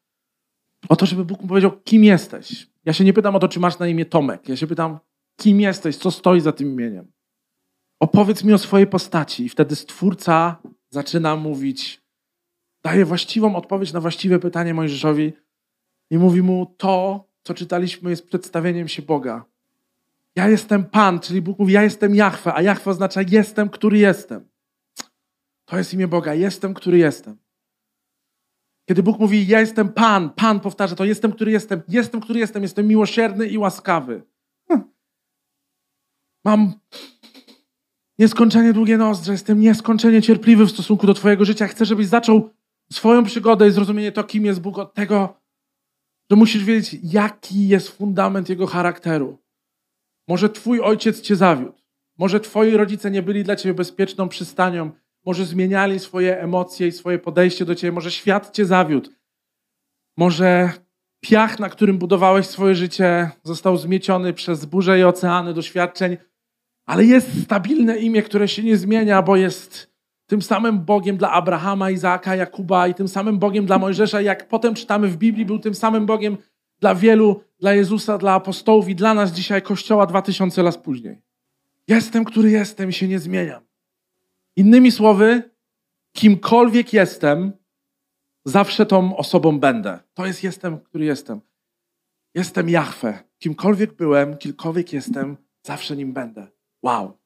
o 0.89 0.96
to, 0.96 1.06
żeby 1.06 1.26
Bóg 1.26 1.41
mu 1.41 1.48
powiedział, 1.48 1.72
kim 1.84 2.04
jesteś. 2.04 2.67
Ja 2.86 2.94
się 2.94 3.04
nie 3.04 3.13
pytam 3.13 3.36
o 3.36 3.39
to, 3.39 3.48
czy 3.48 3.60
masz 3.60 3.80
na 3.80 3.88
imię 3.88 4.06
Tomek. 4.06 4.50
Ja 4.50 4.56
się 4.56 4.67
pytam, 4.67 5.00
kim 5.36 5.62
jesteś, 5.62 5.98
co 5.98 6.12
stoi 6.12 6.41
za 6.41 6.52
tym 6.52 6.72
imieniem. 6.72 7.12
Opowiedz 8.00 8.44
mi 8.44 8.54
o 8.54 8.58
swojej 8.58 8.88
postaci. 8.88 9.46
I 9.46 9.50
wtedy 9.50 9.76
Stwórca 9.76 10.56
zaczyna 10.89 11.36
mówić, 11.36 12.02
daje 12.84 13.06
właściwą 13.06 13.56
odpowiedź 13.56 13.94
na 13.94 14.00
właściwe 14.00 14.39
pytanie 14.39 14.74
Mojżeszowi 14.74 15.34
i 16.10 16.17
mówi 16.17 16.41
mu 16.41 16.76
to, 16.78 17.26
co 17.44 17.54
czytaliśmy, 17.54 18.10
jest 18.10 18.28
przedstawieniem 18.28 18.88
się 18.88 19.02
Boga. 19.02 19.46
Ja 20.36 20.50
jestem 20.50 20.86
Pan, 20.86 21.20
czyli 21.20 21.41
Bóg 21.41 21.60
mówi, 21.60 21.74
ja 21.74 21.84
jestem 21.84 22.15
Jahwe, 22.15 22.54
a 22.54 22.62
Jahwe 22.62 22.91
oznacza 22.91 23.22
jestem, 23.30 23.70
który 23.70 23.98
jestem. 23.98 24.50
To 25.65 25.78
jest 25.78 25.94
imię 25.94 26.08
Boga, 26.08 26.34
jestem, 26.34 26.74
który 26.74 26.98
jestem. 26.98 27.38
Kiedy 28.89 29.04
Bóg 29.04 29.20
mówi, 29.20 29.48
ja 29.48 29.60
jestem 29.60 29.89
Pan, 29.89 30.30
Pan 30.30 30.60
powtarza 30.60 30.96
to, 30.96 31.06
jestem, 31.06 31.32
który 31.32 31.52
jestem, 31.52 31.82
jestem, 31.88 32.22
który 32.22 32.39
jestem, 32.39 32.63
jestem 32.63 32.88
miłosierny 32.88 33.48
i 33.48 33.58
łaskawy. 33.58 34.24
Hm. 34.67 34.84
Mam 36.46 36.74
nieskończenie 38.20 38.74
długie 38.74 38.98
nozdrze, 38.98 39.32
jestem 39.32 39.60
nieskończenie 39.60 40.22
cierpliwy 40.22 40.65
w 40.65 40.72
stosunku 40.72 41.08
do 41.08 41.13
Twojego 41.13 41.46
życia. 41.46 41.67
Chcę, 41.67 41.86
żebyś 41.86 42.08
zaczął 42.08 42.50
swoją 42.91 43.24
przygodę 43.24 43.67
i 43.67 43.72
zrozumienie 43.72 44.12
to, 44.12 44.24
kim 44.24 44.46
jest 44.46 44.62
Bóg, 44.62 44.78
od 44.78 44.94
tego, 44.94 45.41
że 46.32 46.38
musisz 46.38 46.63
wiedzieć, 46.63 47.00
jaki 47.04 47.67
jest 47.67 47.89
fundament 47.89 48.50
Jego 48.50 48.67
charakteru. 48.67 49.38
Może 50.28 50.50
Twój 50.50 50.82
ojciec 50.82 51.22
Cię 51.22 51.36
zawiódł. 51.36 51.82
Może 52.17 52.39
Twoi 52.39 52.72
rodzice 52.72 53.12
nie 53.12 53.22
byli 53.22 53.44
dla 53.44 53.56
Ciebie 53.56 53.74
bezpieczną 53.74 54.30
przystanią, 54.30 54.91
może 55.25 55.45
zmieniali 55.45 55.99
swoje 55.99 56.41
emocje 56.41 56.88
i 56.88 56.91
swoje 56.91 57.19
podejście 57.19 57.65
do 57.65 57.75
ciebie, 57.75 57.91
może 57.91 58.12
świat 58.12 58.51
cię 58.51 58.65
zawiódł. 58.65 59.10
Może 60.17 60.71
piach, 61.19 61.60
na 61.60 61.69
którym 61.69 61.97
budowałeś 61.97 62.47
swoje 62.47 62.75
życie, 62.75 63.31
został 63.43 63.77
zmieciony 63.77 64.34
przez 64.34 64.65
burze 64.65 64.99
i 64.99 65.03
oceany 65.03 65.53
doświadczeń, 65.53 66.17
ale 66.86 67.05
jest 67.05 67.43
stabilne 67.43 67.97
imię, 67.97 68.21
które 68.21 68.47
się 68.47 68.63
nie 68.63 68.77
zmienia, 68.77 69.21
bo 69.21 69.36
jest 69.36 69.91
tym 70.25 70.41
samym 70.41 70.79
Bogiem 70.79 71.17
dla 71.17 71.31
Abrahama, 71.31 71.91
Izaaka, 71.91 72.36
Jakuba 72.36 72.88
i 72.88 72.93
tym 72.93 73.07
samym 73.07 73.39
Bogiem 73.39 73.65
dla 73.65 73.77
Mojżesza. 73.77 74.21
Jak 74.21 74.47
potem 74.47 74.75
czytamy 74.75 75.07
w 75.07 75.17
Biblii, 75.17 75.45
był 75.45 75.60
tym 75.60 75.75
samym 75.75 76.05
Bogiem 76.05 76.38
dla 76.79 76.95
wielu, 76.95 77.43
dla 77.60 77.73
Jezusa, 77.73 78.17
dla 78.17 78.34
apostołów 78.34 78.89
i 78.89 78.95
dla 78.95 79.13
nas 79.13 79.31
dzisiaj 79.31 79.62
Kościoła 79.62 80.05
dwa 80.05 80.21
tysiące 80.21 80.63
lat 80.63 80.77
później. 80.77 81.21
Jestem, 81.88 82.25
który 82.25 82.51
jestem 82.51 82.89
i 82.89 82.93
się 82.93 83.07
nie 83.07 83.19
zmieniam. 83.19 83.70
Innymi 84.55 84.91
słowy, 84.91 85.51
kimkolwiek 86.15 86.93
jestem, 86.93 87.51
zawsze 88.45 88.85
tą 88.85 89.17
osobą 89.17 89.59
będę. 89.59 89.99
To 90.13 90.25
jest 90.25 90.43
jestem, 90.43 90.79
który 90.79 91.05
jestem. 91.05 91.41
Jestem 92.35 92.69
Jahwe. 92.69 93.23
Kimkolwiek 93.39 93.93
byłem, 93.93 94.37
kimkolwiek 94.37 94.93
jestem, 94.93 95.37
zawsze 95.65 95.95
nim 95.95 96.13
będę. 96.13 96.47
Wow. 96.83 97.17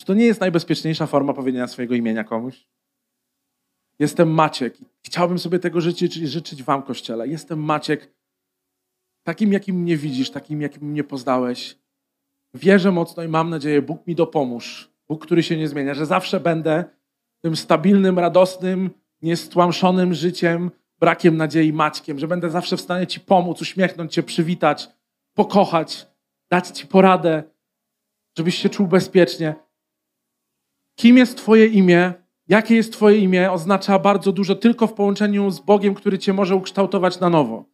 Czy 0.00 0.06
to 0.06 0.14
nie 0.14 0.24
jest 0.24 0.40
najbezpieczniejsza 0.40 1.06
forma 1.06 1.32
powiedzienia 1.34 1.68
swojego 1.68 1.94
imienia 1.94 2.24
komuś? 2.24 2.68
Jestem 3.98 4.30
Maciek. 4.30 4.78
Chciałbym 5.06 5.38
sobie 5.38 5.58
tego 5.58 5.80
życzyć, 5.80 6.14
życzyć 6.14 6.62
wam, 6.62 6.82
Kościele. 6.82 7.28
Jestem 7.28 7.64
Maciek, 7.64 8.14
takim, 9.22 9.52
jakim 9.52 9.76
mnie 9.76 9.96
widzisz, 9.96 10.30
takim, 10.30 10.62
jakim 10.62 10.82
mnie 10.82 11.04
poznałeś. 11.04 11.78
Wierzę 12.54 12.92
mocno 12.92 13.22
i 13.22 13.28
mam 13.28 13.50
nadzieję, 13.50 13.82
Bóg 13.82 14.06
mi 14.06 14.14
dopomóż 14.14 14.97
Bóg, 15.08 15.26
który 15.26 15.42
się 15.42 15.56
nie 15.56 15.68
zmienia, 15.68 15.94
że 15.94 16.06
zawsze 16.06 16.40
będę 16.40 16.84
tym 17.40 17.56
stabilnym, 17.56 18.18
radosnym, 18.18 18.90
niestłamszonym 19.22 20.14
życiem, 20.14 20.70
brakiem 21.00 21.36
nadziei 21.36 21.72
Maćkiem, 21.72 22.18
że 22.18 22.28
będę 22.28 22.50
zawsze 22.50 22.76
w 22.76 22.80
stanie 22.80 23.06
Ci 23.06 23.20
pomóc, 23.20 23.60
uśmiechnąć 23.62 24.12
Cię, 24.12 24.22
przywitać, 24.22 24.88
pokochać, 25.34 26.06
dać 26.50 26.68
Ci 26.68 26.86
poradę, 26.86 27.42
żebyś 28.38 28.54
się 28.54 28.68
czuł 28.68 28.86
bezpiecznie. 28.86 29.54
Kim 30.94 31.18
jest 31.18 31.36
Twoje 31.36 31.66
imię? 31.66 32.12
Jakie 32.48 32.76
jest 32.76 32.92
Twoje 32.92 33.18
imię? 33.18 33.52
Oznacza 33.52 33.98
bardzo 33.98 34.32
dużo 34.32 34.54
tylko 34.54 34.86
w 34.86 34.94
połączeniu 34.94 35.50
z 35.50 35.60
Bogiem, 35.60 35.94
który 35.94 36.18
Cię 36.18 36.32
może 36.32 36.56
ukształtować 36.56 37.20
na 37.20 37.28
nowo. 37.30 37.64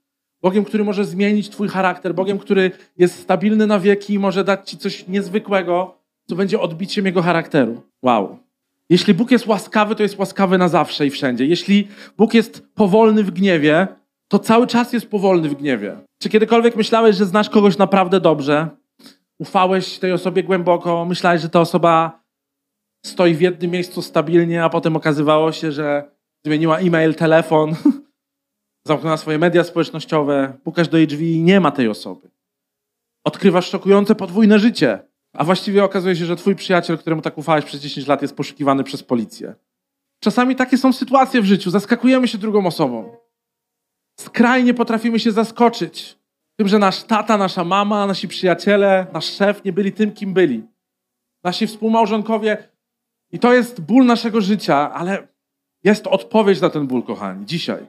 Bogiem, 0.42 0.64
który 0.64 0.84
może 0.84 1.04
zmienić 1.04 1.50
Twój 1.50 1.68
charakter, 1.68 2.14
Bogiem, 2.14 2.38
który 2.38 2.70
jest 2.96 3.18
stabilny 3.18 3.66
na 3.66 3.80
wieki 3.80 4.14
i 4.14 4.18
może 4.18 4.44
dać 4.44 4.70
Ci 4.70 4.78
coś 4.78 5.08
niezwykłego, 5.08 6.03
co 6.28 6.36
będzie 6.36 6.60
odbiciem 6.60 7.06
jego 7.06 7.22
charakteru. 7.22 7.82
Wow. 8.02 8.38
Jeśli 8.90 9.14
Bóg 9.14 9.30
jest 9.30 9.46
łaskawy, 9.46 9.94
to 9.94 10.02
jest 10.02 10.18
łaskawy 10.18 10.58
na 10.58 10.68
zawsze 10.68 11.06
i 11.06 11.10
wszędzie. 11.10 11.46
Jeśli 11.46 11.88
Bóg 12.16 12.34
jest 12.34 12.66
powolny 12.74 13.24
w 13.24 13.30
gniewie, 13.30 13.88
to 14.28 14.38
cały 14.38 14.66
czas 14.66 14.92
jest 14.92 15.10
powolny 15.10 15.48
w 15.48 15.54
gniewie. 15.54 15.96
Czy 16.22 16.28
kiedykolwiek 16.28 16.76
myślałeś, 16.76 17.16
że 17.16 17.26
znasz 17.26 17.50
kogoś 17.50 17.78
naprawdę 17.78 18.20
dobrze? 18.20 18.68
Ufałeś 19.38 19.98
tej 19.98 20.12
osobie 20.12 20.42
głęboko, 20.42 21.04
myślałeś, 21.04 21.42
że 21.42 21.48
ta 21.48 21.60
osoba 21.60 22.24
stoi 23.06 23.34
w 23.34 23.40
jednym 23.40 23.70
miejscu 23.70 24.02
stabilnie, 24.02 24.64
a 24.64 24.70
potem 24.70 24.96
okazywało 24.96 25.52
się, 25.52 25.72
że 25.72 26.10
zmieniła 26.46 26.78
e-mail, 26.78 27.14
telefon, 27.14 27.74
zamknęła 28.88 29.16
swoje 29.16 29.38
media 29.38 29.64
społecznościowe, 29.64 30.58
pukasz 30.64 30.88
do 30.88 30.96
jej 30.96 31.06
drzwi 31.06 31.36
i 31.36 31.42
nie 31.42 31.60
ma 31.60 31.70
tej 31.70 31.88
osoby. 31.88 32.30
Odkrywasz 33.24 33.70
szokujące 33.70 34.14
podwójne 34.14 34.58
życie. 34.58 35.13
A 35.34 35.44
właściwie 35.44 35.84
okazuje 35.84 36.16
się, 36.16 36.24
że 36.24 36.36
twój 36.36 36.54
przyjaciel, 36.54 36.98
któremu 36.98 37.22
tak 37.22 37.38
ufałeś 37.38 37.64
przez 37.64 37.80
10 37.80 38.06
lat, 38.06 38.22
jest 38.22 38.36
poszukiwany 38.36 38.84
przez 38.84 39.02
policję. 39.02 39.54
Czasami 40.20 40.56
takie 40.56 40.78
są 40.78 40.92
sytuacje 40.92 41.42
w 41.42 41.44
życiu. 41.44 41.70
Zaskakujemy 41.70 42.28
się 42.28 42.38
drugą 42.38 42.66
osobą. 42.66 43.16
Skrajnie 44.20 44.74
potrafimy 44.74 45.18
się 45.20 45.32
zaskoczyć 45.32 46.18
tym, 46.56 46.68
że 46.68 46.78
nasz 46.78 47.02
tata, 47.02 47.36
nasza 47.36 47.64
mama, 47.64 48.06
nasi 48.06 48.28
przyjaciele, 48.28 49.06
nasz 49.12 49.24
szef 49.24 49.64
nie 49.64 49.72
byli 49.72 49.92
tym, 49.92 50.12
kim 50.12 50.34
byli. 50.34 50.62
Nasi 51.44 51.66
współmałżonkowie. 51.66 52.68
I 53.32 53.38
to 53.38 53.52
jest 53.52 53.80
ból 53.80 54.06
naszego 54.06 54.40
życia, 54.40 54.92
ale 54.92 55.28
jest 55.84 56.06
odpowiedź 56.06 56.60
na 56.60 56.70
ten 56.70 56.86
ból, 56.86 57.02
kochani, 57.02 57.46
dzisiaj. 57.46 57.86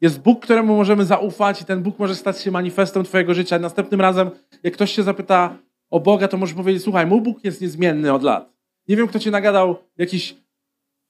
Jest 0.00 0.20
Bóg, 0.20 0.42
któremu 0.42 0.76
możemy 0.76 1.04
zaufać 1.04 1.62
i 1.62 1.64
ten 1.64 1.82
Bóg 1.82 1.98
może 1.98 2.14
stać 2.14 2.40
się 2.40 2.50
manifestem 2.50 3.04
Twojego 3.04 3.34
życia. 3.34 3.58
Następnym 3.58 4.00
razem, 4.00 4.30
jak 4.62 4.74
ktoś 4.74 4.92
się 4.92 5.02
zapyta, 5.02 5.58
o 5.92 6.00
Boga, 6.00 6.28
to 6.28 6.36
możesz 6.36 6.54
powiedzieć, 6.54 6.82
słuchaj, 6.82 7.06
mój 7.06 7.20
Bóg 7.20 7.44
jest 7.44 7.60
niezmienny 7.60 8.12
od 8.12 8.22
lat. 8.22 8.52
Nie 8.88 8.96
wiem, 8.96 9.08
kto 9.08 9.18
ci 9.18 9.30
nagadał 9.30 9.76
jakiś 9.98 10.34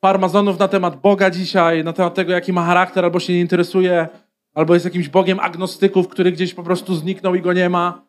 farmazonów 0.00 0.58
na 0.58 0.68
temat 0.68 1.00
Boga 1.00 1.30
dzisiaj, 1.30 1.84
na 1.84 1.92
temat 1.92 2.14
tego, 2.14 2.32
jaki 2.32 2.52
ma 2.52 2.64
charakter, 2.64 3.04
albo 3.04 3.20
się 3.20 3.32
nie 3.32 3.40
interesuje, 3.40 4.08
albo 4.54 4.74
jest 4.74 4.84
jakimś 4.84 5.08
Bogiem 5.08 5.40
agnostyków, 5.40 6.08
który 6.08 6.32
gdzieś 6.32 6.54
po 6.54 6.62
prostu 6.62 6.94
zniknął 6.94 7.34
i 7.34 7.40
go 7.40 7.52
nie 7.52 7.68
ma. 7.68 8.06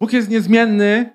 Bóg 0.00 0.12
jest 0.12 0.30
niezmienny 0.30 1.10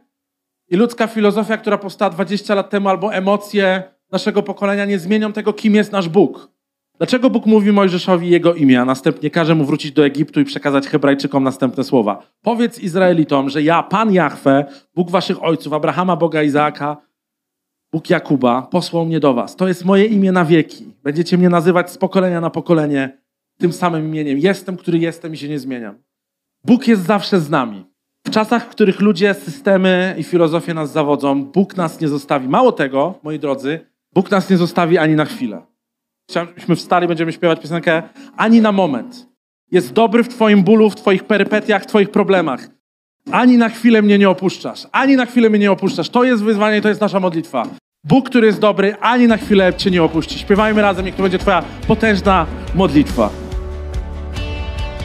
i 0.68 0.76
ludzka 0.76 1.08
filozofia, 1.08 1.58
która 1.58 1.78
powstała 1.78 2.12
20 2.12 2.56
lat 2.56 2.70
temu, 2.70 2.90
albo 2.90 3.14
emocje 3.14 3.84
naszego 4.12 4.44
pokolenia 4.44 4.86
nie 4.86 5.00
zmienią 5.00 5.34
tego, 5.34 5.54
kim 5.54 5.76
jest 5.76 5.92
nasz 5.92 6.10
Bóg. 6.10 6.52
Dlaczego 7.02 7.30
Bóg 7.30 7.46
mówi 7.46 7.72
Mojżeszowi 7.72 8.30
jego 8.30 8.54
imię, 8.54 8.82
a 8.82 8.86
następnie 8.86 9.30
każe 9.30 9.56
mu 9.56 9.66
wrócić 9.66 9.92
do 9.92 10.06
Egiptu 10.06 10.40
i 10.40 10.46
przekazać 10.46 10.88
Hebrajczykom 10.88 11.44
następne 11.44 11.84
słowa? 11.84 12.24
Powiedz 12.42 12.80
Izraelitom, 12.80 13.50
że 13.50 13.64
ja, 13.64 13.84
Pan 13.84 14.14
Jahwe, 14.14 14.66
Bóg 14.96 15.12
waszych 15.12 15.44
ojców, 15.44 15.74
Abrahama, 15.74 16.16
Boga 16.16 16.44
Izaaka, 16.44 16.98
Bóg 17.94 18.10
Jakuba, 18.10 18.62
posłał 18.62 19.06
mnie 19.06 19.20
do 19.20 19.34
was. 19.34 19.56
To 19.56 19.68
jest 19.68 19.86
moje 19.86 20.06
imię 20.06 20.32
na 20.32 20.46
wieki. 20.46 20.94
Będziecie 21.04 21.38
mnie 21.38 21.50
nazywać 21.50 21.92
z 21.92 21.98
pokolenia 21.98 22.42
na 22.42 22.50
pokolenie 22.50 23.18
tym 23.58 23.74
samym 23.74 24.06
imieniem. 24.06 24.38
Jestem, 24.38 24.78
który 24.78 24.98
jestem 25.00 25.34
i 25.34 25.38
się 25.38 25.50
nie 25.50 25.60
zmieniam. 25.60 25.96
Bóg 26.66 26.88
jest 26.88 27.06
zawsze 27.06 27.40
z 27.40 27.50
nami. 27.50 27.86
W 28.28 28.30
czasach, 28.30 28.66
w 28.66 28.70
których 28.70 29.00
ludzie, 29.00 29.34
systemy 29.34 30.16
i 30.18 30.24
filozofie 30.24 30.74
nas 30.74 30.92
zawodzą, 30.92 31.46
Bóg 31.46 31.78
nas 31.78 32.02
nie 32.02 32.08
zostawi. 32.08 32.48
Mało 32.48 32.72
tego, 32.72 33.20
moi 33.24 33.40
drodzy, 33.40 33.80
Bóg 34.14 34.32
nas 34.32 34.50
nie 34.50 34.58
zostawi 34.58 34.98
ani 34.98 35.16
na 35.16 35.26
chwilę. 35.26 35.71
Żebyśmy 36.34 36.76
wstali, 36.76 37.08
będziemy 37.08 37.34
śpiewać 37.34 37.60
piosenkę 37.60 38.04
ani 38.38 38.62
na 38.62 38.72
moment. 38.72 39.28
Jest 39.72 39.94
dobry 39.94 40.24
w 40.24 40.28
Twoim 40.28 40.64
bólu, 40.64 40.90
w 40.90 40.96
Twoich 40.96 41.24
perypetiach, 41.24 41.84
w 41.84 41.86
Twoich 41.86 42.12
problemach. 42.12 42.68
Ani 43.32 43.58
na 43.58 43.70
chwilę 43.70 44.02
mnie 44.02 44.18
nie 44.18 44.30
opuszczasz. 44.30 44.88
Ani 44.92 45.16
na 45.16 45.26
chwilę 45.26 45.50
mnie 45.50 45.60
nie 45.60 45.72
opuszczasz. 45.72 46.10
To 46.10 46.24
jest 46.24 46.44
wyzwanie, 46.44 46.82
to 46.82 46.90
jest 46.90 47.02
nasza 47.02 47.20
modlitwa. 47.20 47.64
Bóg, 48.04 48.30
który 48.30 48.48
jest 48.48 48.60
dobry, 48.60 48.96
ani 49.02 49.28
na 49.28 49.38
chwilę 49.38 49.74
Cię 49.74 49.92
nie 49.92 50.04
opuści. 50.04 50.40
Śpiewajmy 50.40 50.82
razem, 50.82 51.06
niech 51.06 51.16
to 51.16 51.24
będzie 51.24 51.38
Twoja 51.40 51.64
potężna 51.88 52.46
modlitwa. 52.76 53.30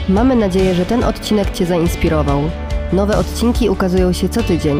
Mamy 0.09 0.35
nadzieję, 0.35 0.73
że 0.73 0.85
ten 0.85 1.03
odcinek 1.03 1.51
Cię 1.51 1.65
zainspirował. 1.65 2.41
Nowe 2.93 3.17
odcinki 3.17 3.69
ukazują 3.69 4.13
się 4.13 4.29
co 4.29 4.43
tydzień. 4.43 4.79